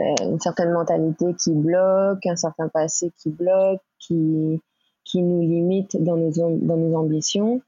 [0.00, 4.60] euh, une certaine mentalité qui bloque, un certain passé qui bloque, qui,
[5.04, 7.62] qui nous limite dans nos, dans nos ambitions.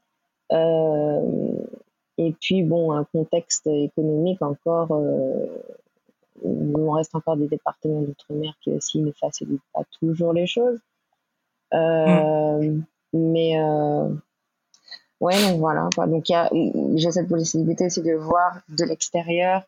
[2.19, 4.91] Et puis, bon, un contexte économique encore,
[6.43, 10.79] il reste encore des départements d'outre-mer qui aussi ne facilitent pas toujours les choses.
[11.73, 12.77] Euh.
[13.13, 14.09] Mais, euh,
[15.19, 15.89] ouais, donc voilà.
[15.95, 16.07] Quoi.
[16.07, 16.25] Donc,
[16.95, 19.63] j'ai cette possibilité aussi de voir de l'extérieur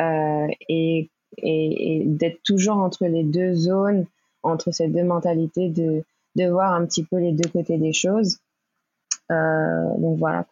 [0.00, 4.06] euh, et, d'être toujours entre les deux zones,
[4.42, 8.38] entre ces deux mentalités de voir un petit peu les deux côtés des choses.
[9.30, 10.46] Donc voilà.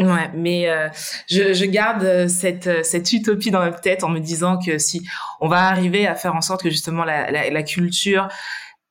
[0.00, 0.88] Ouais, mais euh,
[1.28, 5.06] je, je, garde euh, cette, cette utopie dans ma tête en me disant que si
[5.40, 8.26] on va arriver à faire en sorte que justement la, la, la culture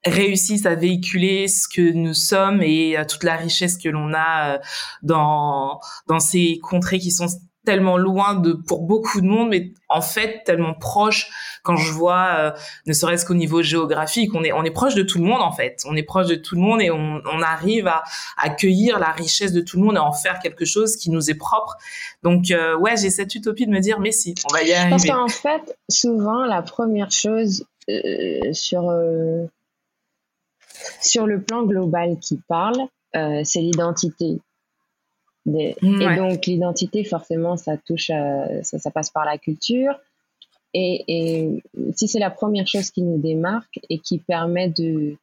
[0.06, 4.60] réussisse à véhiculer ce que nous sommes et toute la richesse que l'on a
[5.04, 7.28] dans dans ces contrées qui sont
[7.66, 11.30] tellement loin de pour beaucoup de monde, mais en fait tellement proche
[11.64, 12.52] quand je vois, euh,
[12.88, 15.52] ne serait-ce qu'au niveau géographique, on est on est proche de tout le monde en
[15.52, 15.84] fait.
[15.88, 18.04] On est proche de tout le monde et on, on arrive à,
[18.38, 21.36] accueillir la richesse de tout le monde et en faire quelque chose qui nous est
[21.36, 21.78] propre.
[22.24, 24.90] Donc euh, ouais, j'ai cette utopie de me dire mais si, on va y arriver.
[24.90, 28.92] Parce qu'en fait, souvent la première chose euh, sur
[31.02, 32.78] sur le plan global qui parle,
[33.14, 34.40] c'est l'identité
[35.48, 35.76] et
[36.18, 40.00] donc l'identité, forcément, ça touche, ça, ça, passe par la culture.
[40.74, 41.64] Et, et
[41.96, 45.18] si c'est la première chose qui nous démarque et qui permet de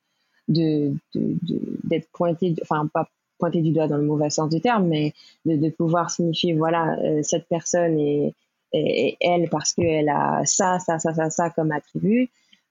[0.49, 4.89] d'être de, de, pointé, enfin pas pointé du doigt dans le mauvais sens du terme,
[4.89, 5.13] mais
[5.45, 8.35] de, de pouvoir signifier voilà euh, cette personne est,
[8.73, 12.31] est, elle parce qu'elle a ça, ça, ça, ça, ça comme attribut.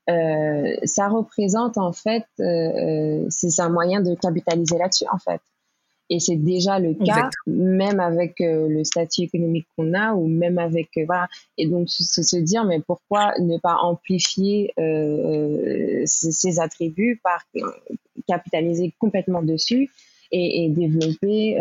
[0.09, 5.41] Euh, ça représente en fait, euh c'est un moyen de capitaliser là-dessus en fait.
[6.09, 10.57] Et c'est déjà le cas, même avec euh, le statut économique qu'on a, ou même
[10.57, 11.27] avec euh, voilà.
[11.57, 17.45] Et donc se, se, dire, mais pourquoi ne pas amplifier euh, ces, attributs par
[18.27, 19.89] capitaliser complètement dessus
[20.31, 21.57] et, et développer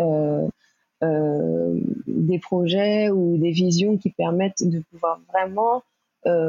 [2.07, 5.83] des projets ou des visions qui permettent de pouvoir vraiment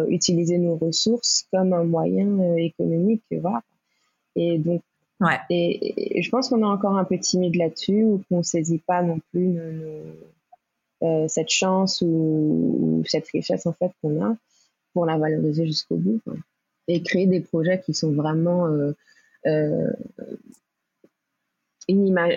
[0.08, 3.62] utiliser nos ressources comme un moyen économique, voilà.
[4.36, 4.82] Et donc
[5.20, 5.38] Ouais.
[5.50, 9.02] Et, je pense qu'on est encore un peu timide là-dessus, ou qu'on ne saisit pas
[9.02, 9.58] non plus
[11.02, 14.36] euh, cette chance ou, cette richesse en fait qu'on a
[14.92, 16.20] pour la valoriser jusqu'au bout.
[16.88, 18.92] Et créer des projets qui sont vraiment euh,
[19.46, 19.90] euh,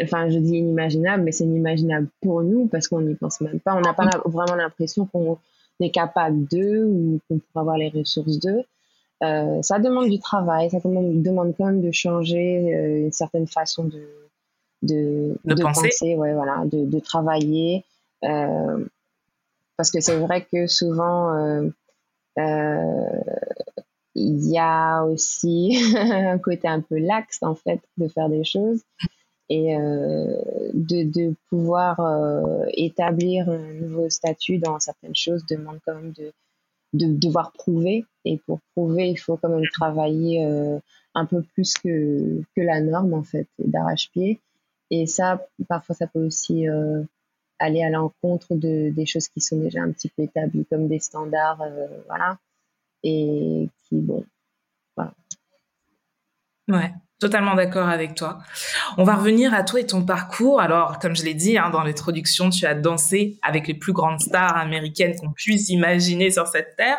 [0.03, 3.75] enfin je dis inimaginables, mais c'est inimaginable pour nous parce qu'on n'y pense même pas.
[3.75, 5.39] On n'a pas vraiment l'impression qu'on
[5.79, 8.63] est capable d'eux ou qu'on pourrait avoir les ressources d'eux.
[9.23, 13.83] Euh, ça demande du travail, ça demande, quand même de changer euh, une certaine façon
[13.83, 14.03] de,
[14.81, 16.15] de, de, penser.
[16.15, 17.85] ouais, voilà, de, de travailler.
[18.23, 18.83] Euh,
[19.77, 21.61] parce que c'est vrai que souvent,
[24.15, 28.81] il y a aussi un côté un peu laxe, en fait, de faire des choses.
[29.49, 31.99] Et de pouvoir
[32.69, 36.31] établir un nouveau statut dans certaines choses demande quand même de,
[36.93, 38.05] de devoir prouver.
[38.25, 40.79] Et pour prouver, il faut quand même travailler euh,
[41.15, 44.39] un peu plus que, que la norme, en fait, d'arrache-pied.
[44.89, 47.03] Et ça, parfois, ça peut aussi euh,
[47.59, 50.99] aller à l'encontre de, des choses qui sont déjà un petit peu établies, comme des
[50.99, 52.37] standards, euh, voilà.
[53.03, 54.25] Et qui, bon,
[54.95, 55.13] voilà.
[56.67, 56.91] Ouais.
[57.21, 58.39] Totalement d'accord avec toi.
[58.97, 60.59] On va revenir à toi et ton parcours.
[60.59, 64.19] Alors, comme je l'ai dit hein, dans l'introduction, tu as dansé avec les plus grandes
[64.19, 66.97] stars américaines qu'on puisse imaginer sur cette terre.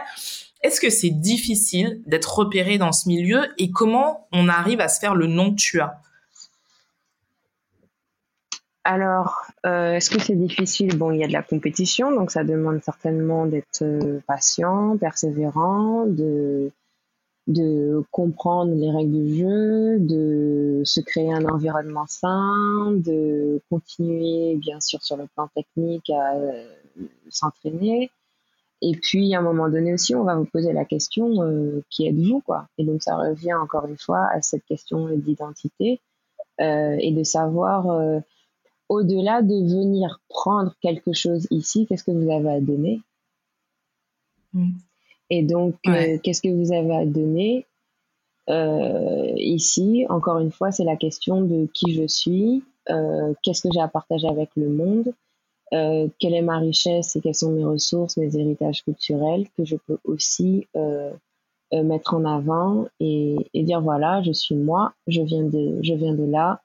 [0.62, 5.00] Est-ce que c'est difficile d'être repéré dans ce milieu et comment on arrive à se
[5.00, 6.00] faire le nom que tu as?
[8.84, 10.96] Alors, euh, est-ce que c'est difficile?
[10.96, 16.04] Bon, il y a de la compétition, donc ça demande certainement d'être euh, patient, persévérant,
[16.06, 16.70] de
[17.48, 24.80] de comprendre les règles du jeu, de se créer un environnement sain, de continuer bien
[24.80, 26.64] sûr sur le plan technique à euh,
[27.30, 28.10] s'entraîner
[28.80, 32.40] Et puis, à un moment donné aussi, on va vous poser la question qui êtes-vous,
[32.40, 32.68] quoi?
[32.78, 36.00] Et donc, ça revient encore une fois à cette question d'identité
[36.58, 38.22] et de savoir
[38.92, 43.00] au-delà de venir prendre quelque chose ici, qu'est-ce que vous avez à donner?
[44.52, 44.72] Mm.
[45.34, 47.64] Et donc, euh, qu'est-ce que vous avez à donner
[48.50, 50.04] euh, ici?
[50.10, 53.88] Encore une fois, c'est la question de qui je suis, euh, qu'est-ce que j'ai à
[53.88, 55.14] partager avec le monde,
[55.70, 59.96] quelle est ma richesse et quelles sont mes ressources, mes héritages culturels que je peux
[60.04, 60.68] aussi
[61.72, 66.12] mettre en avant et, et, dire voilà, je suis moi, je viens de, je viens
[66.12, 66.60] de là,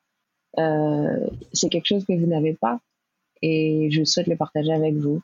[1.54, 2.82] c'est quelque chose que vous n'avez pas
[3.42, 5.22] et je souhaite le partager avec vous.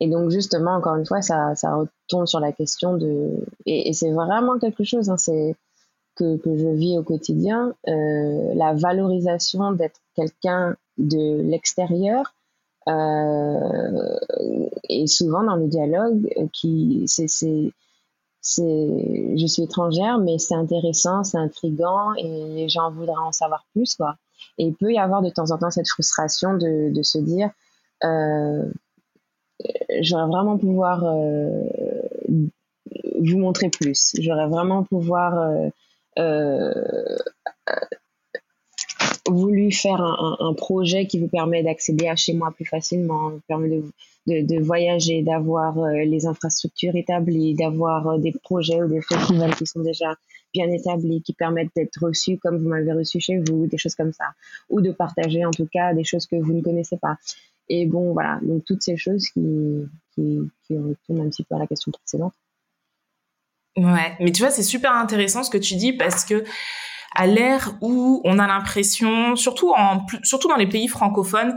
[0.00, 3.44] Et donc justement, encore une fois, ça, ça retourne sur la question de...
[3.66, 5.54] Et, c'est vraiment quelque chose, hein, c'est
[6.16, 12.34] que, que, je vis au quotidien, euh, la valorisation d'être quelqu'un de l'extérieur.
[12.88, 14.18] Euh,
[14.88, 17.72] et souvent dans le dialogue, qui c'est c'est
[18.42, 23.96] je suis étrangère mais c'est intéressant c'est intrigant et les gens voudraient en savoir plus
[23.96, 24.16] quoi
[24.58, 27.50] et il peut y avoir de temps en temps cette frustration de, de se dire,
[28.04, 28.64] euh,
[30.00, 31.64] j'aurais vraiment pouvoir euh,
[33.20, 34.12] vous montrer plus.
[34.18, 35.68] J'aurais vraiment pouvoir euh,
[36.18, 37.18] euh,
[39.28, 43.68] voulu faire un, projet qui vous permet d'accéder à chez moi plus facilement, vous permet
[44.26, 49.80] de, de voyager, d'avoir les infrastructures établies, d'avoir des projets ou des festivals qui sont
[49.80, 50.16] déjà
[50.52, 54.12] bien établis qui permettent d'être reçus comme vous m'avez reçu chez vous, des choses comme
[54.12, 54.24] ça,
[54.68, 57.16] ou de partager en tout cas des choses que vous ne connaissez pas.
[57.72, 61.58] Et bon, voilà, donc toutes ces choses qui, qui, qui retournent un petit peu à
[61.58, 62.34] la question précédente.
[63.76, 66.42] Ouais, mais tu vois, c'est super intéressant ce que tu dis parce que
[67.14, 71.54] à l'ère où on a l'impression, surtout en surtout dans les pays francophones,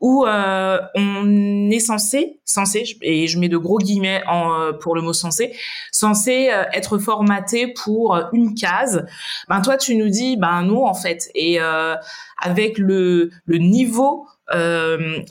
[0.00, 5.00] où euh, on est censé, censé, et je mets de gros guillemets euh, pour le
[5.00, 5.56] mot censé,
[5.92, 9.06] censé euh, être formaté pour une case.
[9.48, 11.30] Ben toi, tu nous dis, ben non en fait.
[11.36, 11.60] Et
[12.38, 14.26] avec le, le niveau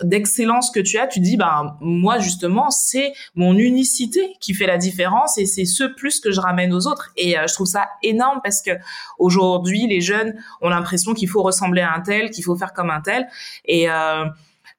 [0.04, 4.78] d'excellence que tu as, tu dis, ben moi justement, c'est mon unicité qui fait la
[4.78, 7.12] différence et c'est ce plus que je ramène aux autres.
[7.15, 8.71] Et je trouve ça énorme parce que
[9.17, 12.89] aujourd'hui, les jeunes ont l'impression qu'il faut ressembler à un tel, qu'il faut faire comme
[12.89, 13.28] un tel.
[13.65, 13.88] Et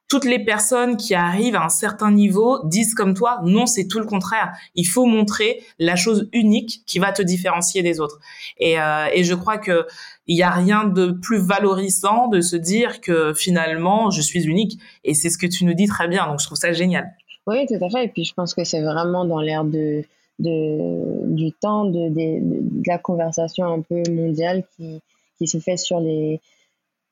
[0.08, 3.98] toutes les personnes qui arrivent à un certain niveau disent comme toi, non, c'est tout
[3.98, 4.52] le contraire.
[4.74, 8.20] Il faut montrer la chose unique qui va te différencier des autres.
[8.58, 9.86] Et, euh, et je crois que
[10.28, 14.78] il y a rien de plus valorisant de se dire que finalement je suis unique.
[15.04, 16.26] Et c'est ce que tu nous dis très bien.
[16.26, 17.12] Donc je trouve ça génial.
[17.46, 18.04] Oui, tout à fait.
[18.04, 20.04] Et puis je pense que c'est vraiment dans l'air de,
[20.38, 25.00] de, du temps de, de, de, la conversation un peu mondiale qui,
[25.38, 26.40] qui se fait sur les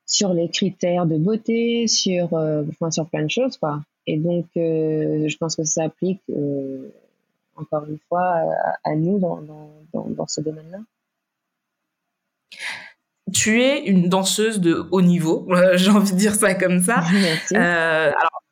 [0.07, 3.81] sur les critères de beauté, sur, euh, enfin, sur plein de choses, quoi.
[4.07, 6.89] Et donc, euh, je pense que ça s'applique, euh,
[7.57, 8.43] encore une fois,
[8.85, 9.41] à, nous dans,
[9.93, 10.79] dans, dans, ce domaine-là.
[13.33, 17.03] Tu es une danseuse de haut niveau, j'ai envie de dire ça comme ça.
[17.13, 17.57] Merci.
[17.57, 18.44] alors,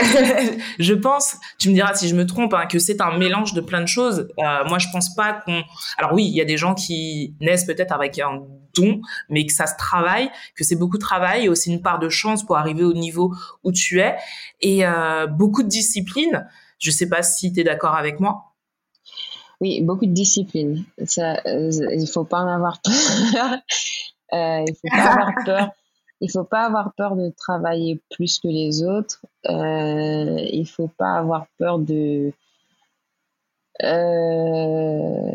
[0.78, 3.60] je pense, tu me diras si je me trompe, hein, que c'est un mélange de
[3.60, 4.28] plein de choses.
[4.38, 5.62] Euh, moi, je pense pas qu'on.
[5.96, 8.42] Alors oui, il y a des gens qui naissent peut-être avec un
[8.74, 11.98] don, mais que ça se travaille, que c'est beaucoup de travail et aussi une part
[11.98, 13.34] de chance pour arriver au niveau
[13.64, 14.16] où tu es
[14.60, 16.46] et euh, beaucoup de discipline.
[16.78, 18.54] Je sais pas si tu es d'accord avec moi.
[19.60, 20.84] Oui, beaucoup de discipline.
[21.04, 22.94] Ça, euh, il faut pas en avoir peur.
[24.32, 25.70] euh, il faut pas avoir peur
[26.20, 29.24] il faut pas avoir peur de travailler plus que les autres.
[29.48, 32.32] Euh, il faut pas avoir peur de
[33.82, 35.32] euh,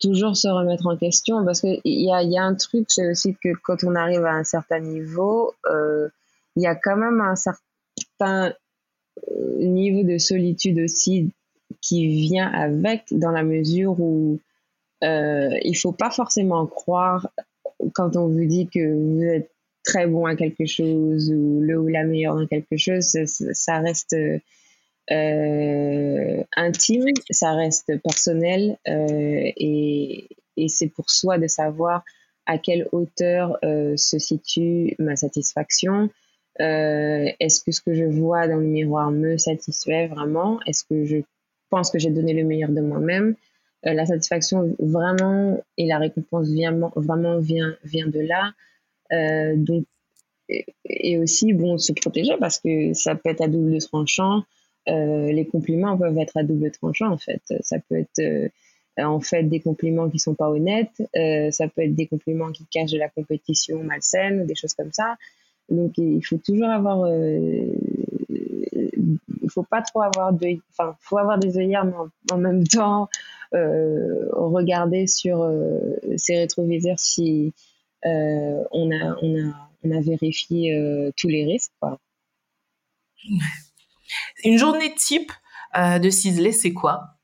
[0.00, 3.50] toujours se remettre en question parce que il y a, un truc, c'est aussi que
[3.62, 6.08] quand on arrive à un certain niveau, euh,
[6.56, 8.52] il y a quand même un certain
[9.30, 11.30] euh, niveau de solitude aussi
[11.80, 14.40] qui vient avec dans la mesure où
[15.02, 17.28] il faut pas forcément croire
[17.92, 19.53] quand on vous dit que vous êtes
[19.84, 24.16] très bon à quelque chose ou le ou la meilleure dans quelque chose, ça, reste
[25.10, 32.02] euh, intime, ça reste personnel euh, et, et c'est pour soi de savoir
[32.46, 36.10] à quelle hauteur euh, se situe ma satisfaction.
[36.58, 40.60] Est-ce que ce que je vois dans le miroir me satisfait vraiment?
[40.66, 41.16] Est-ce que je
[41.68, 43.34] pense que j'ai donné le meilleur de moi-même?
[43.82, 46.48] La satisfaction vraiment et la récompense
[46.94, 48.52] vraiment vient, vient de là.
[49.12, 49.84] Euh, donc,
[50.48, 54.42] et aussi, bon, se protéger parce que ça peut être à double tranchant.
[54.88, 57.42] Euh, les compliments peuvent être à double tranchant, en fait.
[57.60, 58.48] Ça peut être, euh,
[58.98, 61.02] en fait, des compliments qui sont pas honnêtes.
[61.50, 65.16] ça peut être des compliments qui cachent de la compétition malsaine, des choses comme ça.
[65.70, 67.08] Donc, il faut toujours avoir
[69.44, 71.94] il faut pas trop avoir de, enfin, faut avoir des œillères, mais
[72.32, 73.08] en, même temps,
[73.54, 75.78] euh, regarder sur euh,
[76.16, 77.50] ces rétroviseurs si euh,
[78.04, 81.72] on a, on a, on a vérifié tous les risques.
[81.80, 81.98] Quoi.
[84.44, 85.32] Une journée type
[85.74, 87.14] de ciselé, c'est quoi?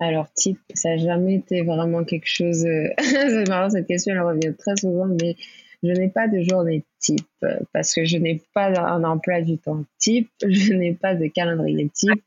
[0.00, 2.66] Alors, type, ça n'a jamais été vraiment quelque chose.
[2.98, 5.36] c'est marrant, cette question, elle revient très souvent, mais
[5.82, 7.26] je n'ai pas de journée type
[7.72, 11.88] parce que je n'ai pas un emploi du temps type, je n'ai pas de calendrier
[11.88, 12.22] type.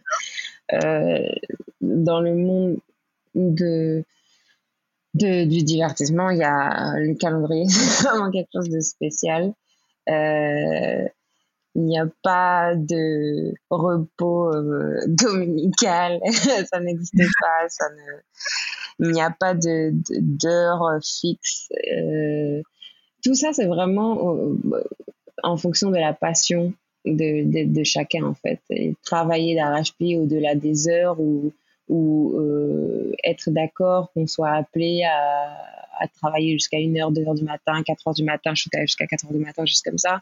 [0.74, 1.20] Euh,
[1.82, 2.78] dans le monde
[3.36, 4.04] de,
[5.16, 9.53] de, du divertissement, il y a le calendrier, c'est vraiment quelque chose de spécial.
[10.09, 11.07] Euh,
[11.78, 16.20] il n'y a pas de repos euh, dominical,
[16.72, 21.70] ça n'existe pas, ça ne, il n'y a pas de d'heure fixe.
[21.91, 22.61] Euh,
[23.24, 24.38] tout ça, c'est vraiment
[25.43, 26.74] en fonction de la passion
[27.05, 28.61] de, de, chacun, en fait.
[28.70, 31.51] Et travailler d'arrache-pied au-delà des heures ou,
[31.88, 38.16] ou euh, être d'accord qu'on soit appelé à, travailler jusqu'à 1h, 2h du matin, 4h
[38.16, 40.20] du matin, jusqu'à 4h du matin, juste comme ça.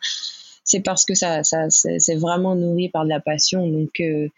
[0.63, 3.67] C'est parce que ça, ça c'est vraiment nourri par de la passion.
[3.67, 4.29] Donc, euh,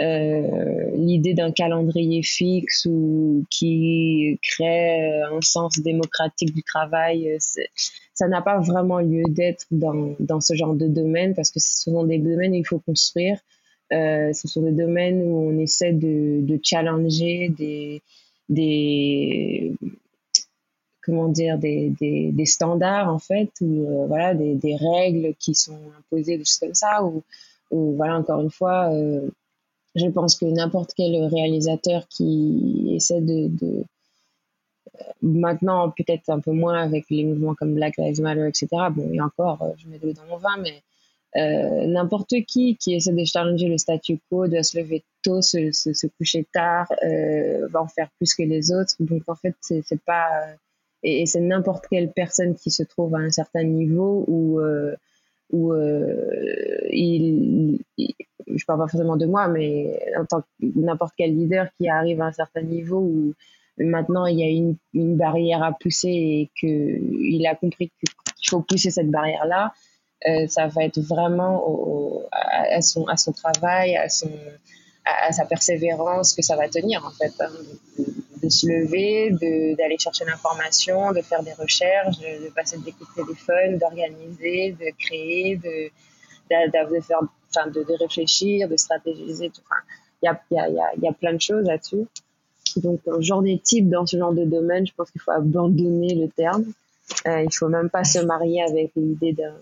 [0.00, 7.36] euh, l'idée d'un calendrier fixe ou qui crée un sens démocratique du travail,
[8.14, 11.80] ça n'a pas vraiment lieu d'être dans, dans ce genre de domaine parce que ce
[11.82, 13.40] sont des domaines où il faut construire.
[13.92, 18.02] Euh, ce sont des domaines où on essaie de, challenger des,
[18.48, 19.74] des
[21.02, 25.78] comment dire des, des, des standards en fait ou voilà des, des règles qui sont
[25.98, 27.24] imposées des choses comme ça ou,
[27.72, 29.28] ou voilà encore une fois euh,
[29.96, 33.50] je pense que n'importe quel réalisateur qui essaie de,
[35.22, 38.68] maintenant peut-être un peu moins avec les mouvements comme Black Lives Matter, etc.
[38.94, 40.82] Bon, et encore, euh, je mets de l'eau dans mon vin, mais
[41.36, 45.70] euh, n'importe qui qui essaie de challenger le statu quo, de se lever tôt, se,
[45.72, 48.94] se, coucher tard, euh, va en faire plus que les autres.
[49.00, 50.28] Donc en fait, c'est pas
[51.02, 54.60] et, c'est n'importe quelle personne qui se trouve à un certain niveau où
[55.52, 55.74] où
[56.90, 58.14] il, il,
[58.46, 62.20] je parle pas forcément de moi, mais en tant que n'importe quel leader qui arrive
[62.20, 63.34] à un certain niveau où
[63.78, 68.10] maintenant il y a une, une barrière à pousser et qu'il a compris qu'il
[68.48, 69.72] faut pousser cette barrière-là,
[70.28, 71.64] euh, ça va être vraiment
[72.32, 77.32] à, son, travail, à, sa persévérance que ça va tenir en fait.
[77.40, 77.50] Hein,
[78.42, 79.30] de, se lever,
[79.76, 84.86] d'aller chercher l'information, de faire des recherches, de, passer des coups de téléphone, d'organiser, de
[84.98, 85.90] créer, de,
[87.50, 89.50] enfin, réfléchir, de stratégiser.
[89.50, 89.82] Enfin,
[90.22, 92.06] il y a, y, a, y, a, plein de choses là-dessus.
[92.76, 96.14] Donc, un genre de type dans ce genre de domaine, je pense qu'il faut abandonner
[96.14, 96.64] le terme.
[97.26, 99.54] Euh, il faut même pas se marier avec l'idée d'un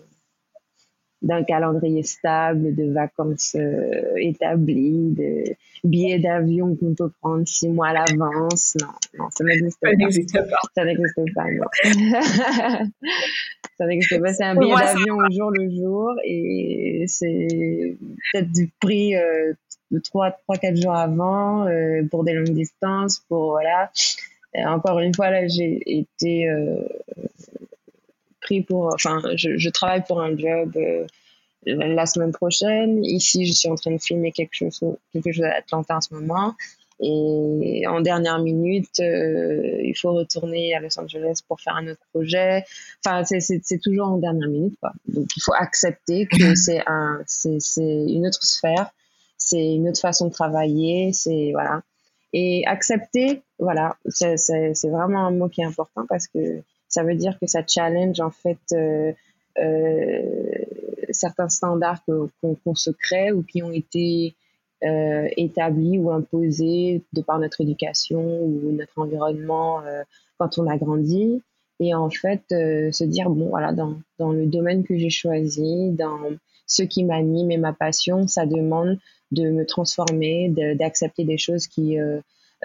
[1.21, 5.43] d'un calendrier stable, de vacances euh, établies, de
[5.83, 8.77] billets d'avion qu'on peut prendre six mois à l'avance.
[8.81, 9.89] Non, non, ça n'existe pas.
[10.75, 11.65] Ça n'existe pas, non.
[13.77, 14.33] ça n'existe pas.
[14.33, 17.97] C'est un billet d'avion au jour le jour et c'est
[18.31, 19.53] peut-être du prix euh,
[19.91, 23.91] de trois, trois, quatre jours avant euh, pour des longues distances, pour voilà.
[24.67, 26.47] encore une fois, là, j'ai été
[28.67, 31.05] pour, enfin, je, travaille pour un job euh,
[31.65, 33.03] la semaine prochaine.
[33.03, 34.79] Ici, je suis en train de filmer quelque chose,
[35.13, 36.55] quelque chose à Atlanta en ce moment.
[37.01, 42.01] Et en dernière minute, euh, il faut retourner à Los Angeles pour faire un autre
[42.11, 42.65] projet.
[43.05, 44.91] Enfin, c'est toujours en dernière minute, quoi.
[45.07, 48.91] Donc, il faut accepter que c'est un, c'est une autre sphère,
[49.37, 51.83] c'est une autre façon de travailler, c'est voilà.
[52.33, 57.37] Et accepter, voilà, c'est vraiment un mot qui est important parce que ça veut dire
[57.39, 59.13] que ça challenge en fait euh,
[59.59, 60.23] euh,
[61.11, 62.03] certains standards
[62.41, 64.33] qu'on se crée ou qui ont été
[64.83, 69.81] euh, établis ou imposés de par notre éducation ou notre environnement
[70.37, 71.41] quand on a grandi.
[71.81, 76.19] Et en fait, se dire, bon, voilà, dans, dans le domaine que j'ai choisi, dans
[76.67, 78.99] ce qui m'anime et ma passion, ça demande
[79.31, 81.97] de me transformer, d'accepter des choses qui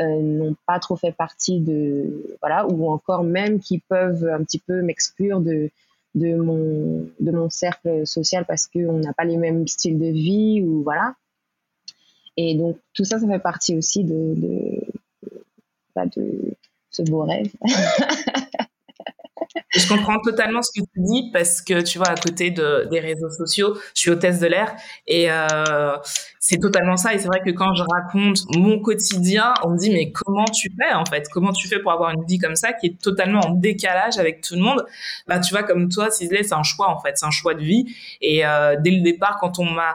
[0.01, 4.59] euh, n'ont pas trop fait partie de voilà ou encore même qui peuvent un petit
[4.59, 5.71] peu m'exclure de
[6.15, 10.63] de mon de mon cercle social parce qu'on n'a pas les mêmes styles de vie
[10.63, 11.15] ou voilà.
[12.37, 14.81] Et donc tout ça ça fait partie aussi de de,
[15.95, 16.55] bah, de
[16.91, 17.53] ce beau rêve
[19.75, 23.01] je comprends totalement ce que tu dis parce que tu vois, à côté de, des
[23.01, 24.75] réseaux sociaux, je suis hôtesse de l'air
[25.07, 25.97] et euh,
[26.39, 27.15] c'est totalement ça.
[27.15, 30.71] Et c'est vrai que quand je raconte mon quotidien, on me dit mais comment tu
[30.79, 31.29] fais en fait?
[31.31, 34.41] Comment tu fais pour avoir une vie comme ça qui est totalement en décalage avec
[34.43, 34.85] tout le monde?
[35.27, 37.63] Bah tu vois, comme toi, Cisley, c'est un choix en fait, c'est un choix de
[37.63, 37.87] vie.
[38.21, 39.95] Et euh, dès le départ, quand on m'a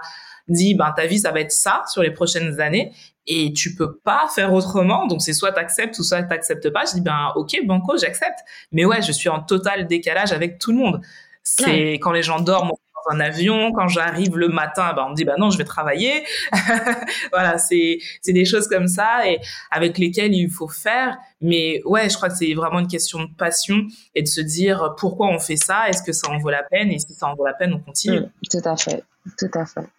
[0.50, 2.92] dit, ben, ta vie, ça va être ça sur les prochaines années
[3.30, 5.06] et tu peux pas faire autrement.
[5.06, 6.84] Donc, c'est soit t'acceptes ou soit t'acceptes pas.
[6.86, 8.40] Je dis, ben, ok, banco, j'accepte.
[8.72, 11.02] Mais ouais, je suis en total décalage avec tout le monde.
[11.44, 15.16] C'est quand les gens dorment dans un avion, quand j'arrive le matin, ben on me
[15.16, 16.24] dit bah non, je vais travailler.
[17.32, 19.40] voilà, c'est c'est des choses comme ça et
[19.72, 21.18] avec lesquelles il faut faire.
[21.42, 24.96] Mais ouais, je crois que c'est vraiment une question de passion et de se dire
[24.98, 27.36] pourquoi on fait ça, est-ce que ça en vaut la peine et si ça en
[27.36, 28.20] vaut la peine, on continue.
[28.20, 29.04] Mm, tout à fait,
[29.40, 29.90] tout à fait.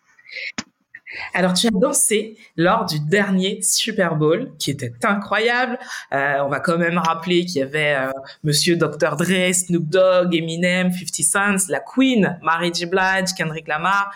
[1.34, 5.78] Alors, tu as dansé lors du dernier Super Bowl, qui était incroyable.
[6.12, 8.12] Euh, on va quand même rappeler qu'il y avait euh,
[8.44, 9.16] Monsieur Dr.
[9.16, 12.86] Dre, Snoop Dogg, Eminem, 50 Cent, la Queen, Mary J.
[12.86, 14.12] Blige, Kendrick Lamar.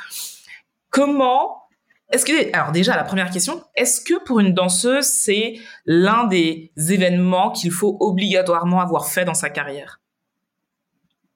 [0.91, 1.65] Comment
[2.11, 5.55] est-ce que, alors déjà, la première question, est-ce que pour une danseuse, c'est
[5.87, 10.01] l'un des événements qu'il faut obligatoirement avoir fait dans sa carrière?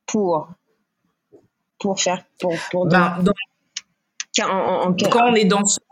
[0.07, 0.49] Pour
[1.81, 3.25] pour faire pour, pour ben,
[4.47, 5.85] quand on est danseur,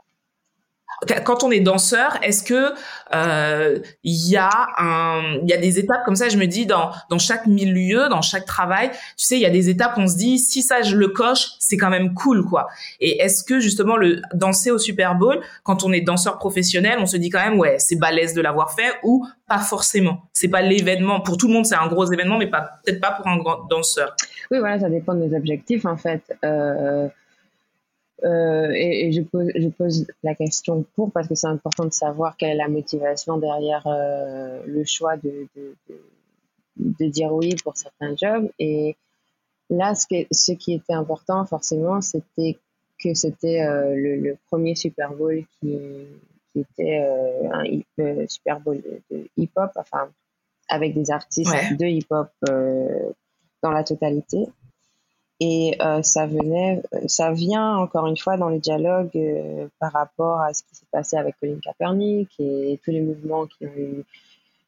[1.24, 2.72] quand on est danseur, est-ce que
[3.14, 6.28] euh, il y a un, il y a des étapes comme ça?
[6.28, 9.50] Je me dis dans dans chaque milieu, dans chaque travail, tu sais, il y a
[9.50, 9.94] des étapes.
[9.96, 12.68] On se dit si ça je le coche, c'est quand même cool, quoi.
[13.00, 17.06] Et est-ce que justement le danser au Super Bowl, quand on est danseur professionnel, on
[17.06, 20.22] se dit quand même ouais, c'est balèze de l'avoir fait ou pas forcément?
[20.32, 23.12] C'est pas l'événement pour tout le monde, c'est un gros événement, mais pas peut-être pas
[23.12, 24.14] pour un grand danseur.
[24.50, 26.22] Oui, voilà, ça dépend de nos objectifs en fait.
[26.44, 27.08] Euh
[28.24, 32.36] euh, et, je, pose, je pose la question pour parce que c'est important de savoir
[32.36, 35.74] quelle est la motivation derrière euh, le choix de, de,
[36.76, 38.48] de, dire oui pour certains jobs.
[38.58, 38.96] Et
[39.68, 42.58] là, ce qui, ce qui était important forcément, c'était
[42.98, 45.78] que c'était euh, le, premier Super Bowl qui,
[46.52, 47.06] qui était
[47.52, 50.08] un Super Bowl de, hip-hop, enfin
[50.68, 52.28] avec des artistes de hip-hop
[53.62, 54.48] dans la totalité.
[55.38, 60.40] Et euh, ça venait, ça vient encore une fois dans le dialogue euh, par rapport
[60.40, 63.46] à ce qui s'est passé avec Colin Kaepernick et tous les mouvements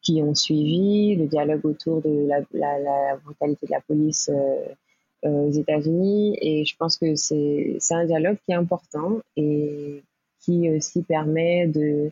[0.02, 6.36] qui ont, suivi, le dialogue autour de la, brutalité de la police euh, aux États-Unis.
[6.42, 10.02] Et je pense que c'est un dialogue qui est important et
[10.40, 12.10] qui aussi permet de,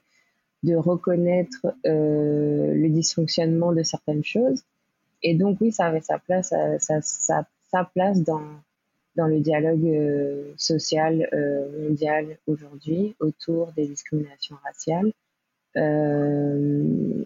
[0.74, 4.62] reconnaître le dysfonctionnement de certaines choses.
[5.22, 6.52] Et donc oui, ça avait sa place,
[7.70, 8.42] sa place dans,
[9.16, 15.12] dans le dialogue euh, social euh, mondial aujourd'hui autour des discriminations raciales
[15.76, 17.24] euh,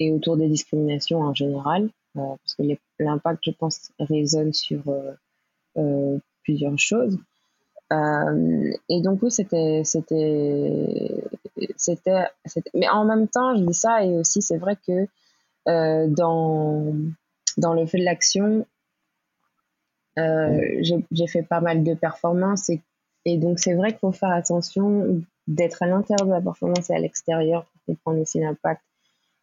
[0.00, 2.62] et autour des discriminations en général, parce que
[2.98, 4.82] l'impact, je pense, résonne sur
[6.44, 7.18] plusieurs choses.
[7.90, 11.24] et donc oui, c'était, c'était,
[11.76, 12.26] c'était,
[12.74, 15.08] mais en même temps, je dis ça et aussi c'est vrai que
[16.06, 16.94] dans
[17.56, 18.66] dans le fait de l'action,
[20.18, 22.80] euh, j'ai fait pas mal de performances et,
[23.24, 26.94] et donc c'est vrai qu'il faut faire attention d'être à l'intérieur de la performance et
[26.94, 28.82] à l'extérieur pour comprendre aussi l'impact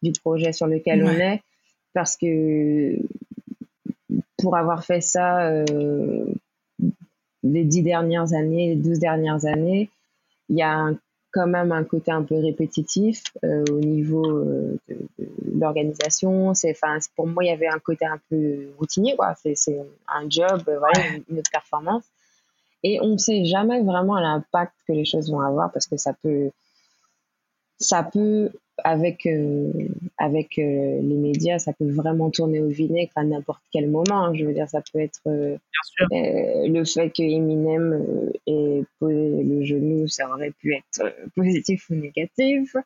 [0.02, 1.42] du projet sur lequel on est.
[1.92, 2.96] Parce que
[4.38, 6.26] pour avoir fait ça euh,
[7.42, 9.88] les dix dernières années, les douze dernières années,
[10.48, 10.98] il y a un
[11.36, 14.96] quand même un côté un peu répétitif euh, au niveau euh, de,
[15.60, 16.54] l'organisation.
[16.54, 19.34] C'est, enfin, pour moi, il y avait un côté un peu routinier, quoi.
[19.34, 19.54] C'est,
[20.08, 22.04] un job, euh, voilà, une, autre performance.
[22.82, 26.14] Et on ne sait jamais vraiment l'impact que les choses vont avoir parce que ça
[26.14, 26.50] peut,
[27.78, 28.50] ça peut
[28.84, 29.72] avec, euh,
[30.18, 34.24] avec euh, les médias, ça peut vraiment tourner au vinaigre à n'importe quel moment.
[34.24, 34.34] Hein.
[34.34, 35.56] Je veux dire, ça peut être euh,
[36.10, 42.76] le fait que Eminem ait posé le genou, ça aurait pu être positif ou négatif.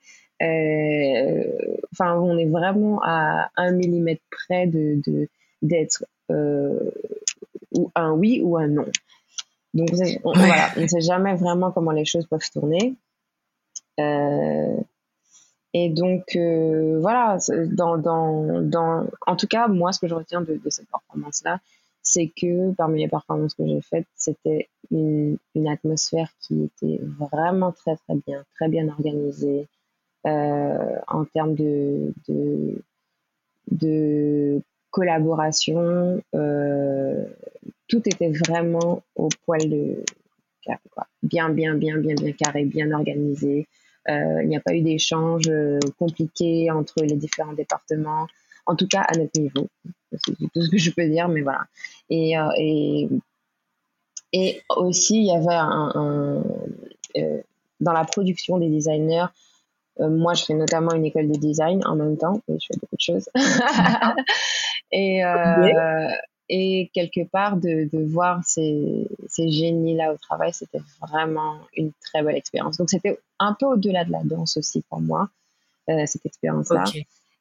[0.41, 5.29] Enfin, on est vraiment à un millimètre près de
[5.63, 6.05] d'être
[7.73, 8.87] ou un oui ou un non.
[9.75, 12.95] Donc voilà, on ne sait jamais vraiment comment les choses peuvent tourner.
[14.01, 14.77] Euh,
[15.73, 20.41] et donc, euh, voilà, dans, dans, dans, en tout cas, moi, ce que je retiens
[20.41, 21.61] de, de cette performance-là,
[22.03, 27.73] c'est que parmi les performances que j'ai faites, c'était une, une, atmosphère qui était vraiment
[27.73, 29.69] très, très bien, très bien organisée
[30.27, 32.83] euh, en termes de, de,
[33.71, 36.23] de collaboration.
[36.35, 37.25] Euh,
[37.87, 40.05] tout était vraiment au poil de.
[41.23, 43.67] Bien, bien, bien, bien, bien carré, bien organisé.
[44.09, 48.27] Euh, il n'y a pas eu d'échanges euh, compliqués entre les différents départements,
[48.67, 49.69] en tout cas à notre niveau.
[50.13, 51.65] C'est tout ce que je peux dire, mais voilà.
[52.09, 53.09] Et, euh, et,
[54.33, 56.43] et aussi, il y avait un,
[57.81, 59.27] dans la production des designers,
[59.99, 62.97] moi, je fais notamment une école de design en même temps, et je fais beaucoup
[62.97, 63.29] de choses.
[66.53, 72.25] et quelque part, de, de voir ces, ces génies-là au travail, c'était vraiment une très
[72.25, 72.77] belle expérience.
[72.77, 75.29] Donc, c'était un peu au-delà de la danse aussi pour moi,
[75.89, 76.83] euh, cette expérience-là.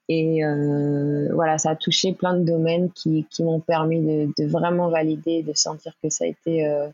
[0.10, 4.48] Et euh, voilà, ça a touché plein de domaines qui, qui m'ont permis de, de,
[4.48, 6.88] vraiment valider, de sentir que ça a été euh,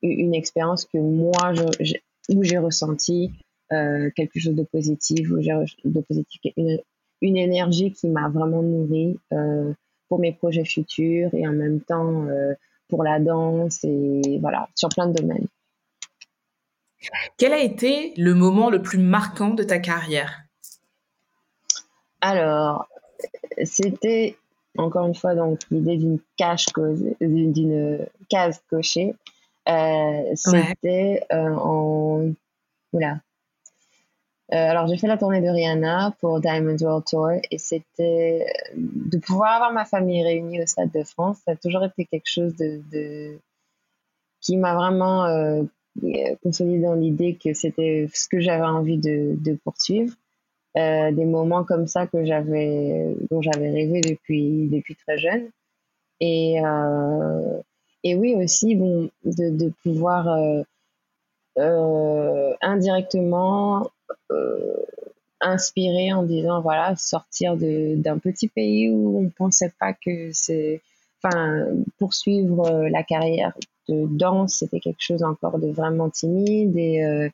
[0.00, 1.94] une expérience que moi, je,
[2.30, 3.32] où j'ai ressenti
[3.70, 5.52] euh, quelque chose de positif, où j'ai
[5.84, 6.78] de positif, une,
[7.20, 9.18] une énergie qui m'a vraiment nourrie.
[10.10, 12.52] Pour mes projets futurs et en même temps euh,
[12.88, 15.46] pour la danse et voilà, sur plein de domaines.
[17.38, 20.42] Quel a été le moment le plus marquant de ta carrière?
[22.20, 22.88] Alors,
[23.64, 24.36] c'était
[24.76, 26.66] encore une fois donc l'idée d'une case
[27.20, 29.14] d'une case cochée.
[29.68, 32.32] Euh, c'était euh, en
[32.92, 33.20] voilà,
[34.52, 39.18] alors, j'ai fait la tournée de Rihanna pour Diamond World Tour et c'était euh, de
[39.18, 41.38] pouvoir avoir ma famille réunie au Stade de France.
[41.44, 43.38] Ça a toujours été quelque chose de,
[44.40, 45.62] qui m'a vraiment euh,
[46.42, 50.14] consolidé dans l'idée que c'était ce que j'avais envie de, poursuivre.
[50.74, 55.48] des moments comme ça que j'avais, dont j'avais rêvé depuis, depuis très jeune.
[56.20, 56.56] Et,
[58.02, 60.26] et oui, aussi, bon, de, pouvoir
[62.62, 63.88] indirectement euh,
[65.40, 70.82] inspiré en disant voilà sortir d'un petit pays où on pensait pas que c'est
[71.22, 71.66] enfin
[71.98, 73.52] poursuivre euh, la carrière
[73.88, 77.28] de danse c'était quelque chose encore de vraiment timide et euh,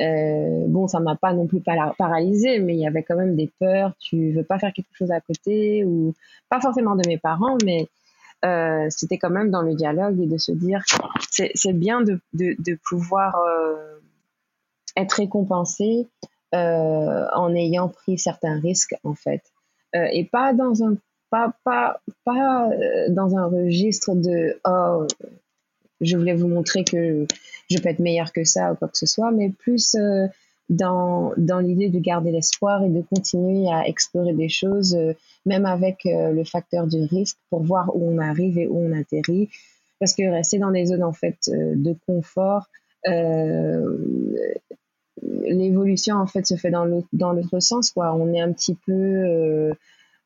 [0.00, 3.50] euh, bon ça m'a pas non plus paralysé mais il y avait quand même des
[3.58, 6.14] peurs tu veux pas faire quelque chose à côté ou
[6.48, 7.88] pas forcément de mes parents mais
[8.44, 10.82] euh, c'était quand même dans le dialogue et de se dire
[11.30, 13.89] c'est bien de, de, pouvoir euh,
[14.96, 16.08] être récompensé
[16.52, 19.40] euh, en ayant pris certains risques en fait
[19.94, 20.96] euh, et pas dans un
[21.30, 25.06] pas pas pas euh, dans un registre de oh
[26.00, 27.24] je voulais vous montrer que
[27.70, 29.96] je peux être meilleur que ça ou quoi que ce soit mais plus
[30.70, 34.96] dans, dans l'idée de garder l'espoir et de continuer à explorer des choses,
[35.44, 39.48] même avec le facteur du risque, pour voir où on arrive et où on atterrit.
[39.98, 42.68] Parce que rester dans des zones en fait de confort,
[45.22, 48.14] l'évolution en fait se fait dans l'autre dans l'autre sens quoi.
[48.14, 49.72] On est un petit peu euh,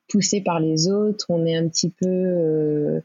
[0.09, 3.01] poussé par les autres on est un petit peu euh,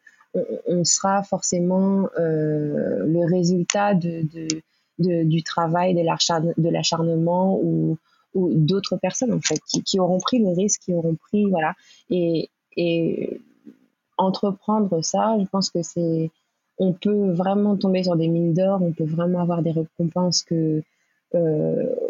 [0.68, 4.24] on, sera forcément euh, le résultat de,
[5.00, 7.98] du travail de l'acharnement ou,
[8.36, 11.74] d'autres personnes en fait qui, qui, auront pris le risque qui auront pris voilà.
[12.12, 12.50] Et,
[14.18, 16.30] entreprendre ça je pense que c'est
[16.78, 20.84] on peut vraiment tomber sur des mines d'or on peut vraiment avoir des récompenses que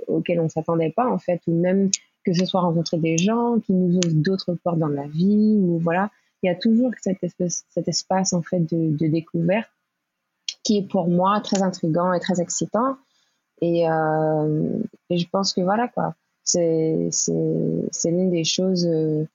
[0.08, 1.90] auxquels on s'attendait pas en fait, ou même
[2.26, 5.80] que ce soit rencontrer des gens qui nous ouvrent d'autres portes dans la vie, ou
[5.80, 6.12] voilà,
[6.42, 9.70] il y a toujours cette espèce, cet espace en fait de, découverte
[10.64, 12.98] qui est pour moi très intrigant et très excitant.
[13.62, 17.10] Et, euh, je pense que voilà quoi, c'est
[18.06, 19.26] l'une des choses euh,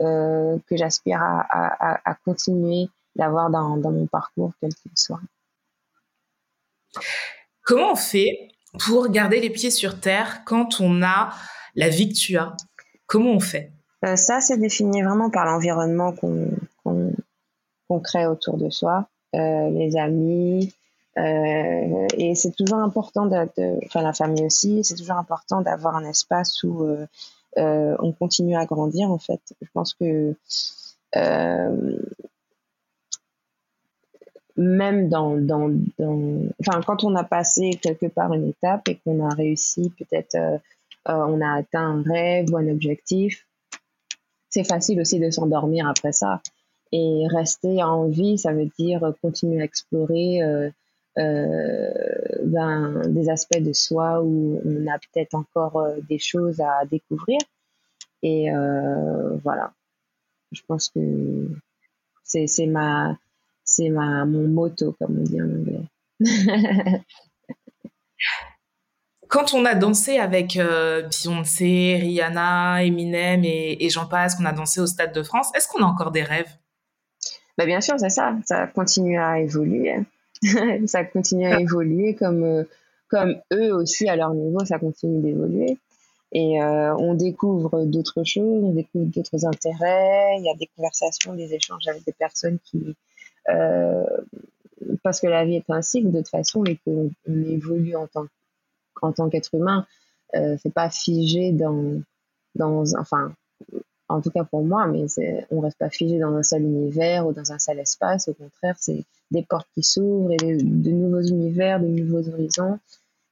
[0.00, 5.20] euh, que j'aspire à, à, à, continuer d'avoir dans, dans mon parcours, quel qu'il soit.
[7.62, 8.48] Comment on fait
[8.78, 11.30] pour garder les pieds sur terre quand on a
[11.74, 12.56] la vie que tu as
[13.06, 13.72] Comment on fait?
[14.04, 20.72] Euh, Ça, c'est défini vraiment par l'environnement qu'on crée autour de soi, euh, les amis.
[21.18, 23.28] Euh, et c'est toujours important,
[23.84, 26.86] enfin la famille aussi, c'est toujours important d'avoir un espace où
[27.56, 29.40] on continue à grandir en fait.
[29.60, 30.36] Je pense que
[34.60, 35.74] même dans, dans,
[36.60, 40.58] enfin, quand on a passé quelque part une étape et qu'on a réussi, peut-être euh,
[41.08, 43.46] euh, on a atteint un rêve ou un objectif,
[44.50, 46.42] c'est facile aussi de s'endormir après ça.
[46.92, 50.70] Et rester en vie, ça veut dire continuer à explorer euh
[52.44, 57.38] ben, des aspects de soi où on a peut-être encore des choses à découvrir.
[58.22, 58.48] Et
[59.42, 59.72] voilà,
[60.52, 61.48] je pense que
[62.24, 63.16] c'est ma
[63.80, 65.80] c'est ma, mon motto, comme on dit en anglais.
[69.28, 74.52] Quand on a dansé avec euh, Beyoncé, Rihanna, Eminem et, et j'en passe, qu'on a
[74.52, 76.52] dansé au Stade de France, est-ce qu'on a encore des rêves?
[77.56, 78.36] Bah Bien sûr, c'est ça.
[78.44, 79.94] Ça continue à évoluer.
[80.86, 82.64] ça continue à évoluer comme, euh,
[83.08, 85.78] comme eux aussi, à leur niveau, ça continue d'évoluer.
[86.32, 91.34] Et euh, on découvre d'autres choses, on découvre d'autres intérêts, il y a des conversations,
[91.34, 92.96] des échanges avec des personnes qui,
[95.02, 99.28] parce que la vie est un cycle de toute façon et qu'on évolue en tant,
[99.28, 99.86] qu'être humain.
[100.34, 102.00] Euh, c'est pas figé dans,
[102.54, 103.32] dans, enfin,
[104.08, 105.06] en tout cas pour moi, mais
[105.50, 108.28] on reste pas figé dans un seul univers ou dans un seul espace.
[108.28, 112.78] Au contraire, c'est des portes qui s'ouvrent et de, nouveaux univers, de nouveaux horizons.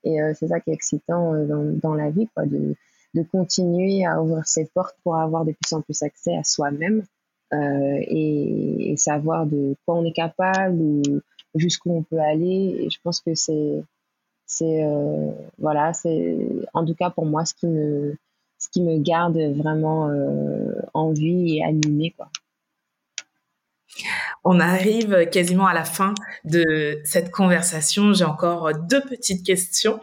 [0.05, 1.47] Et euh, c'est ça qui est excitant euh,
[1.83, 2.75] dans, la vie, quoi, de,
[3.15, 6.99] de continuer à ouvrir ces portes pour avoir de plus en plus accès à soi-même
[7.01, 7.05] euh,
[7.53, 11.03] et, et, savoir de quoi on est capable ou
[11.55, 12.77] jusqu'où on peut aller.
[12.81, 13.83] Et je pense que c'est,
[14.47, 16.37] c'est euh, voilà, c'est
[16.75, 18.17] en tout cas pour moi ce qui me,
[18.59, 22.29] ce qui me garde vraiment euh, en vie et animée, quoi.
[24.45, 28.13] On arrive quasiment à la fin de cette conversation.
[28.13, 29.99] J'ai encore deux petites questions.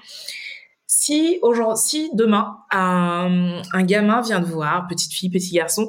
[1.05, 5.87] Si aujourd'hui, demain un, gamin vient te voir, petite fille, petit garçon,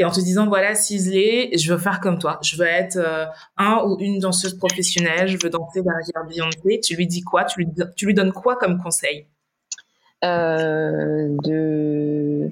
[0.00, 3.26] et en te disant voilà ciselé, je veux faire comme toi, je veux être euh,
[3.56, 7.44] un ou une danseuse professionnelle, je veux danser derrière Beyoncé, tu lui dis quoi?
[7.44, 9.26] Tu lui, tu lui donnes quoi comme conseil?
[10.24, 12.50] Euh, De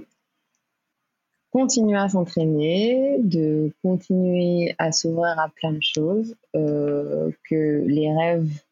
[1.50, 8.62] continuer à s'entraîner, de continuer à s'ouvrir à plein de choses, euh, que les rêves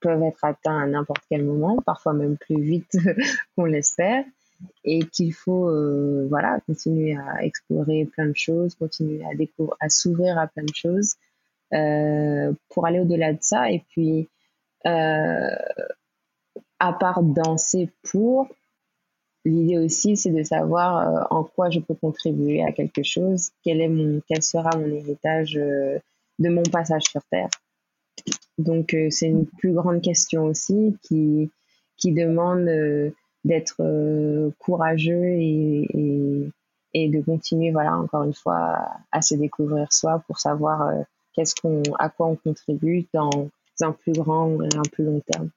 [0.00, 2.96] peuvent être atteints à n'importe quel moment, parfois même plus vite
[3.56, 4.24] qu'on l'espère,
[4.84, 9.88] et qu'il faut euh, voilà continuer à explorer plein de choses, continuer à découvrir, à
[9.88, 11.14] s'ouvrir à plein de choses
[11.72, 13.70] euh, pour aller au-delà de ça.
[13.70, 14.28] Et puis,
[14.86, 15.56] euh,
[16.78, 18.48] à part danser pour,
[19.44, 23.88] l'idée aussi c'est de savoir en quoi je peux contribuer à quelque chose, quel est
[23.88, 27.48] mon, quel sera mon héritage de mon passage sur terre.
[28.58, 31.50] Donc euh, c'est une plus grande question aussi qui,
[31.96, 33.10] qui demande euh,
[33.44, 36.50] d'être euh, courageux et,
[36.92, 38.78] et, de continuer, voilà, encore une fois,
[39.12, 40.90] à, se découvrir soi pour savoir
[41.32, 41.54] qu'est-ce
[41.98, 43.48] à quoi on contribue dans
[43.80, 45.50] un plus grand et un plus long terme.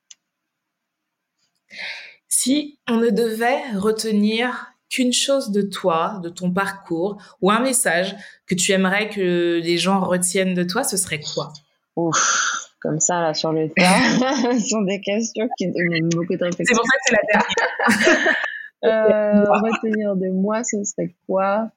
[2.30, 8.16] Si on ne devait retenir qu'une chose de toi, de ton parcours, ou un message
[8.45, 11.51] que tu aimerais que les gens retiennent de toi, ce serait quoi?
[11.96, 16.44] Ouf, comme ça, là, sur le tas, ce sont des questions qui demandent beaucoup de
[16.44, 16.66] réflexion.
[16.66, 18.36] C'est pour ça que c'est la dernière.
[18.86, 21.70] euh, retenir de moi, ce serait quoi?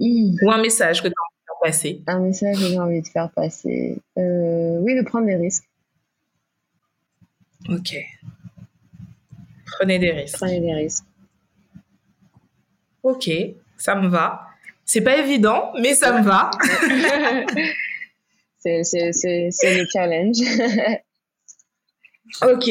[0.00, 2.02] Ou un message que tu as envie de faire passer.
[2.06, 3.98] Un message que j'ai envie de faire passer.
[4.18, 5.68] Euh, oui, de prendre des risques.
[7.68, 7.94] Ok.
[9.66, 10.36] Prenez des risques.
[10.36, 11.04] Prenez des risques.
[13.02, 13.30] Ok,
[13.76, 14.48] ça me va.
[14.84, 16.50] C'est pas évident, mais ça me va.
[18.64, 20.38] c'est le challenge.
[22.42, 22.70] ok,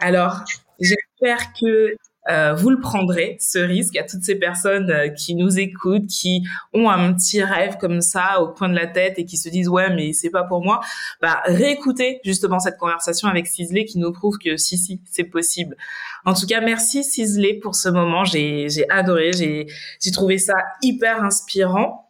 [0.00, 0.44] alors
[0.80, 1.94] j'espère que
[2.30, 6.42] euh, vous le prendrez, ce risque, à toutes ces personnes euh, qui nous écoutent, qui
[6.72, 9.68] ont un petit rêve comme ça au coin de la tête et qui se disent
[9.68, 10.80] ouais mais c'est pas pour moi.
[11.20, 15.76] Bah réécoutez justement cette conversation avec Cisley qui nous prouve que si si c'est possible.
[16.24, 22.03] En tout cas merci Cisley pour ce moment, j'ai adoré, j'ai trouvé ça hyper inspirant.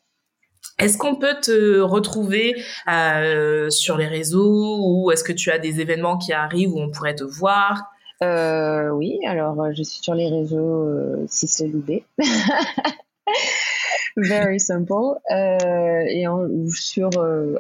[0.79, 2.57] Est-ce qu'on peut te retrouver
[2.89, 6.91] euh, sur les réseaux ou est-ce que tu as des événements qui arrivent où on
[6.91, 7.83] pourrait te voir?
[8.23, 11.27] Euh, Oui, alors euh, je suis sur les réseaux euh,
[11.73, 12.05] Loubé.
[14.17, 14.93] Very simple.
[15.31, 17.11] Euh, et en, sur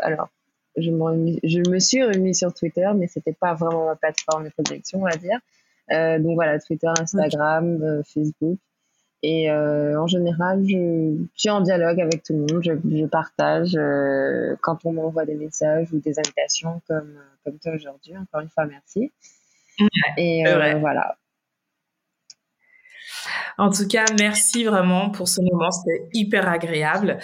[0.02, 0.28] alors
[0.76, 4.50] je me, je me suis remis sur Twitter, mais c'était pas vraiment ma plateforme de
[4.50, 5.38] projection, on va dire.
[6.20, 8.58] donc voilà, Twitter, Instagram, Facebook.
[9.26, 12.62] Et euh, en général, je, suis en dialogue avec tout le monde.
[12.62, 18.14] Je, partage euh, quand on m'envoie des messages ou des invitations comme, comme toi aujourd'hui.
[18.18, 19.12] Encore une fois, merci.
[20.18, 21.16] et euh, voilà.
[23.58, 27.18] En tout cas, merci vraiment pour ce moment, c'était hyper agréable.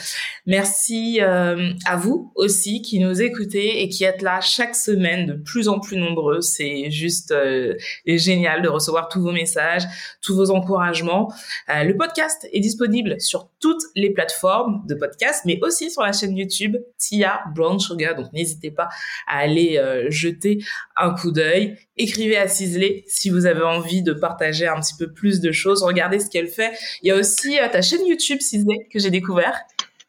[0.46, 5.32] Merci euh, à vous aussi qui nous écoutez et qui êtes là chaque semaine de
[5.34, 6.40] plus en plus nombreux.
[6.40, 7.74] C'est juste euh,
[8.06, 9.84] génial de recevoir tous vos messages,
[10.22, 11.32] tous vos encouragements.
[11.68, 16.12] Euh, le podcast est disponible sur toutes les plateformes de podcast, mais aussi sur la
[16.12, 18.14] chaîne YouTube Tia Brown Sugar.
[18.14, 18.88] Donc n'hésitez pas
[19.26, 20.58] à aller jeter
[20.96, 21.76] un coup d'œil.
[22.00, 25.82] Écrivez à Cisley si vous avez envie de partager un petit peu plus de choses.
[25.82, 26.72] Regardez ce qu'elle fait.
[27.02, 29.60] Il y a aussi euh, ta chaîne YouTube, Cisley, que j'ai découvert.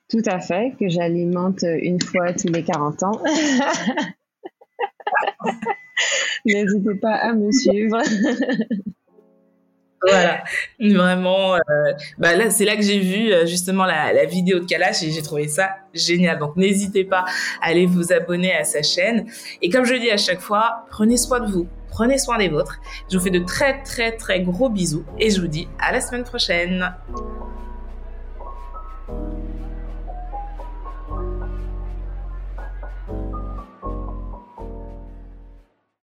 [0.09, 3.21] Tout à fait, que j'alimente une fois tous les 40 ans.
[6.45, 8.01] N'hésitez pas à me suivre.
[10.07, 10.45] voilà,
[10.79, 11.55] vraiment.
[11.55, 11.59] Euh,
[12.19, 15.11] bah là, c'est là que j'ai vu euh, justement la, la, vidéo de Kalash et
[15.11, 16.39] j'ai trouvé ça génial.
[16.39, 17.25] Donc n'hésitez pas
[17.61, 19.25] à aller vous abonner à sa chaîne.
[19.61, 22.49] Et comme je le dis à chaque fois, prenez soin de vous, prenez soin des
[22.49, 22.79] vôtres.
[23.11, 26.01] Je vous fais de très très très gros bisous et je vous dis à la
[26.01, 26.91] semaine prochaine.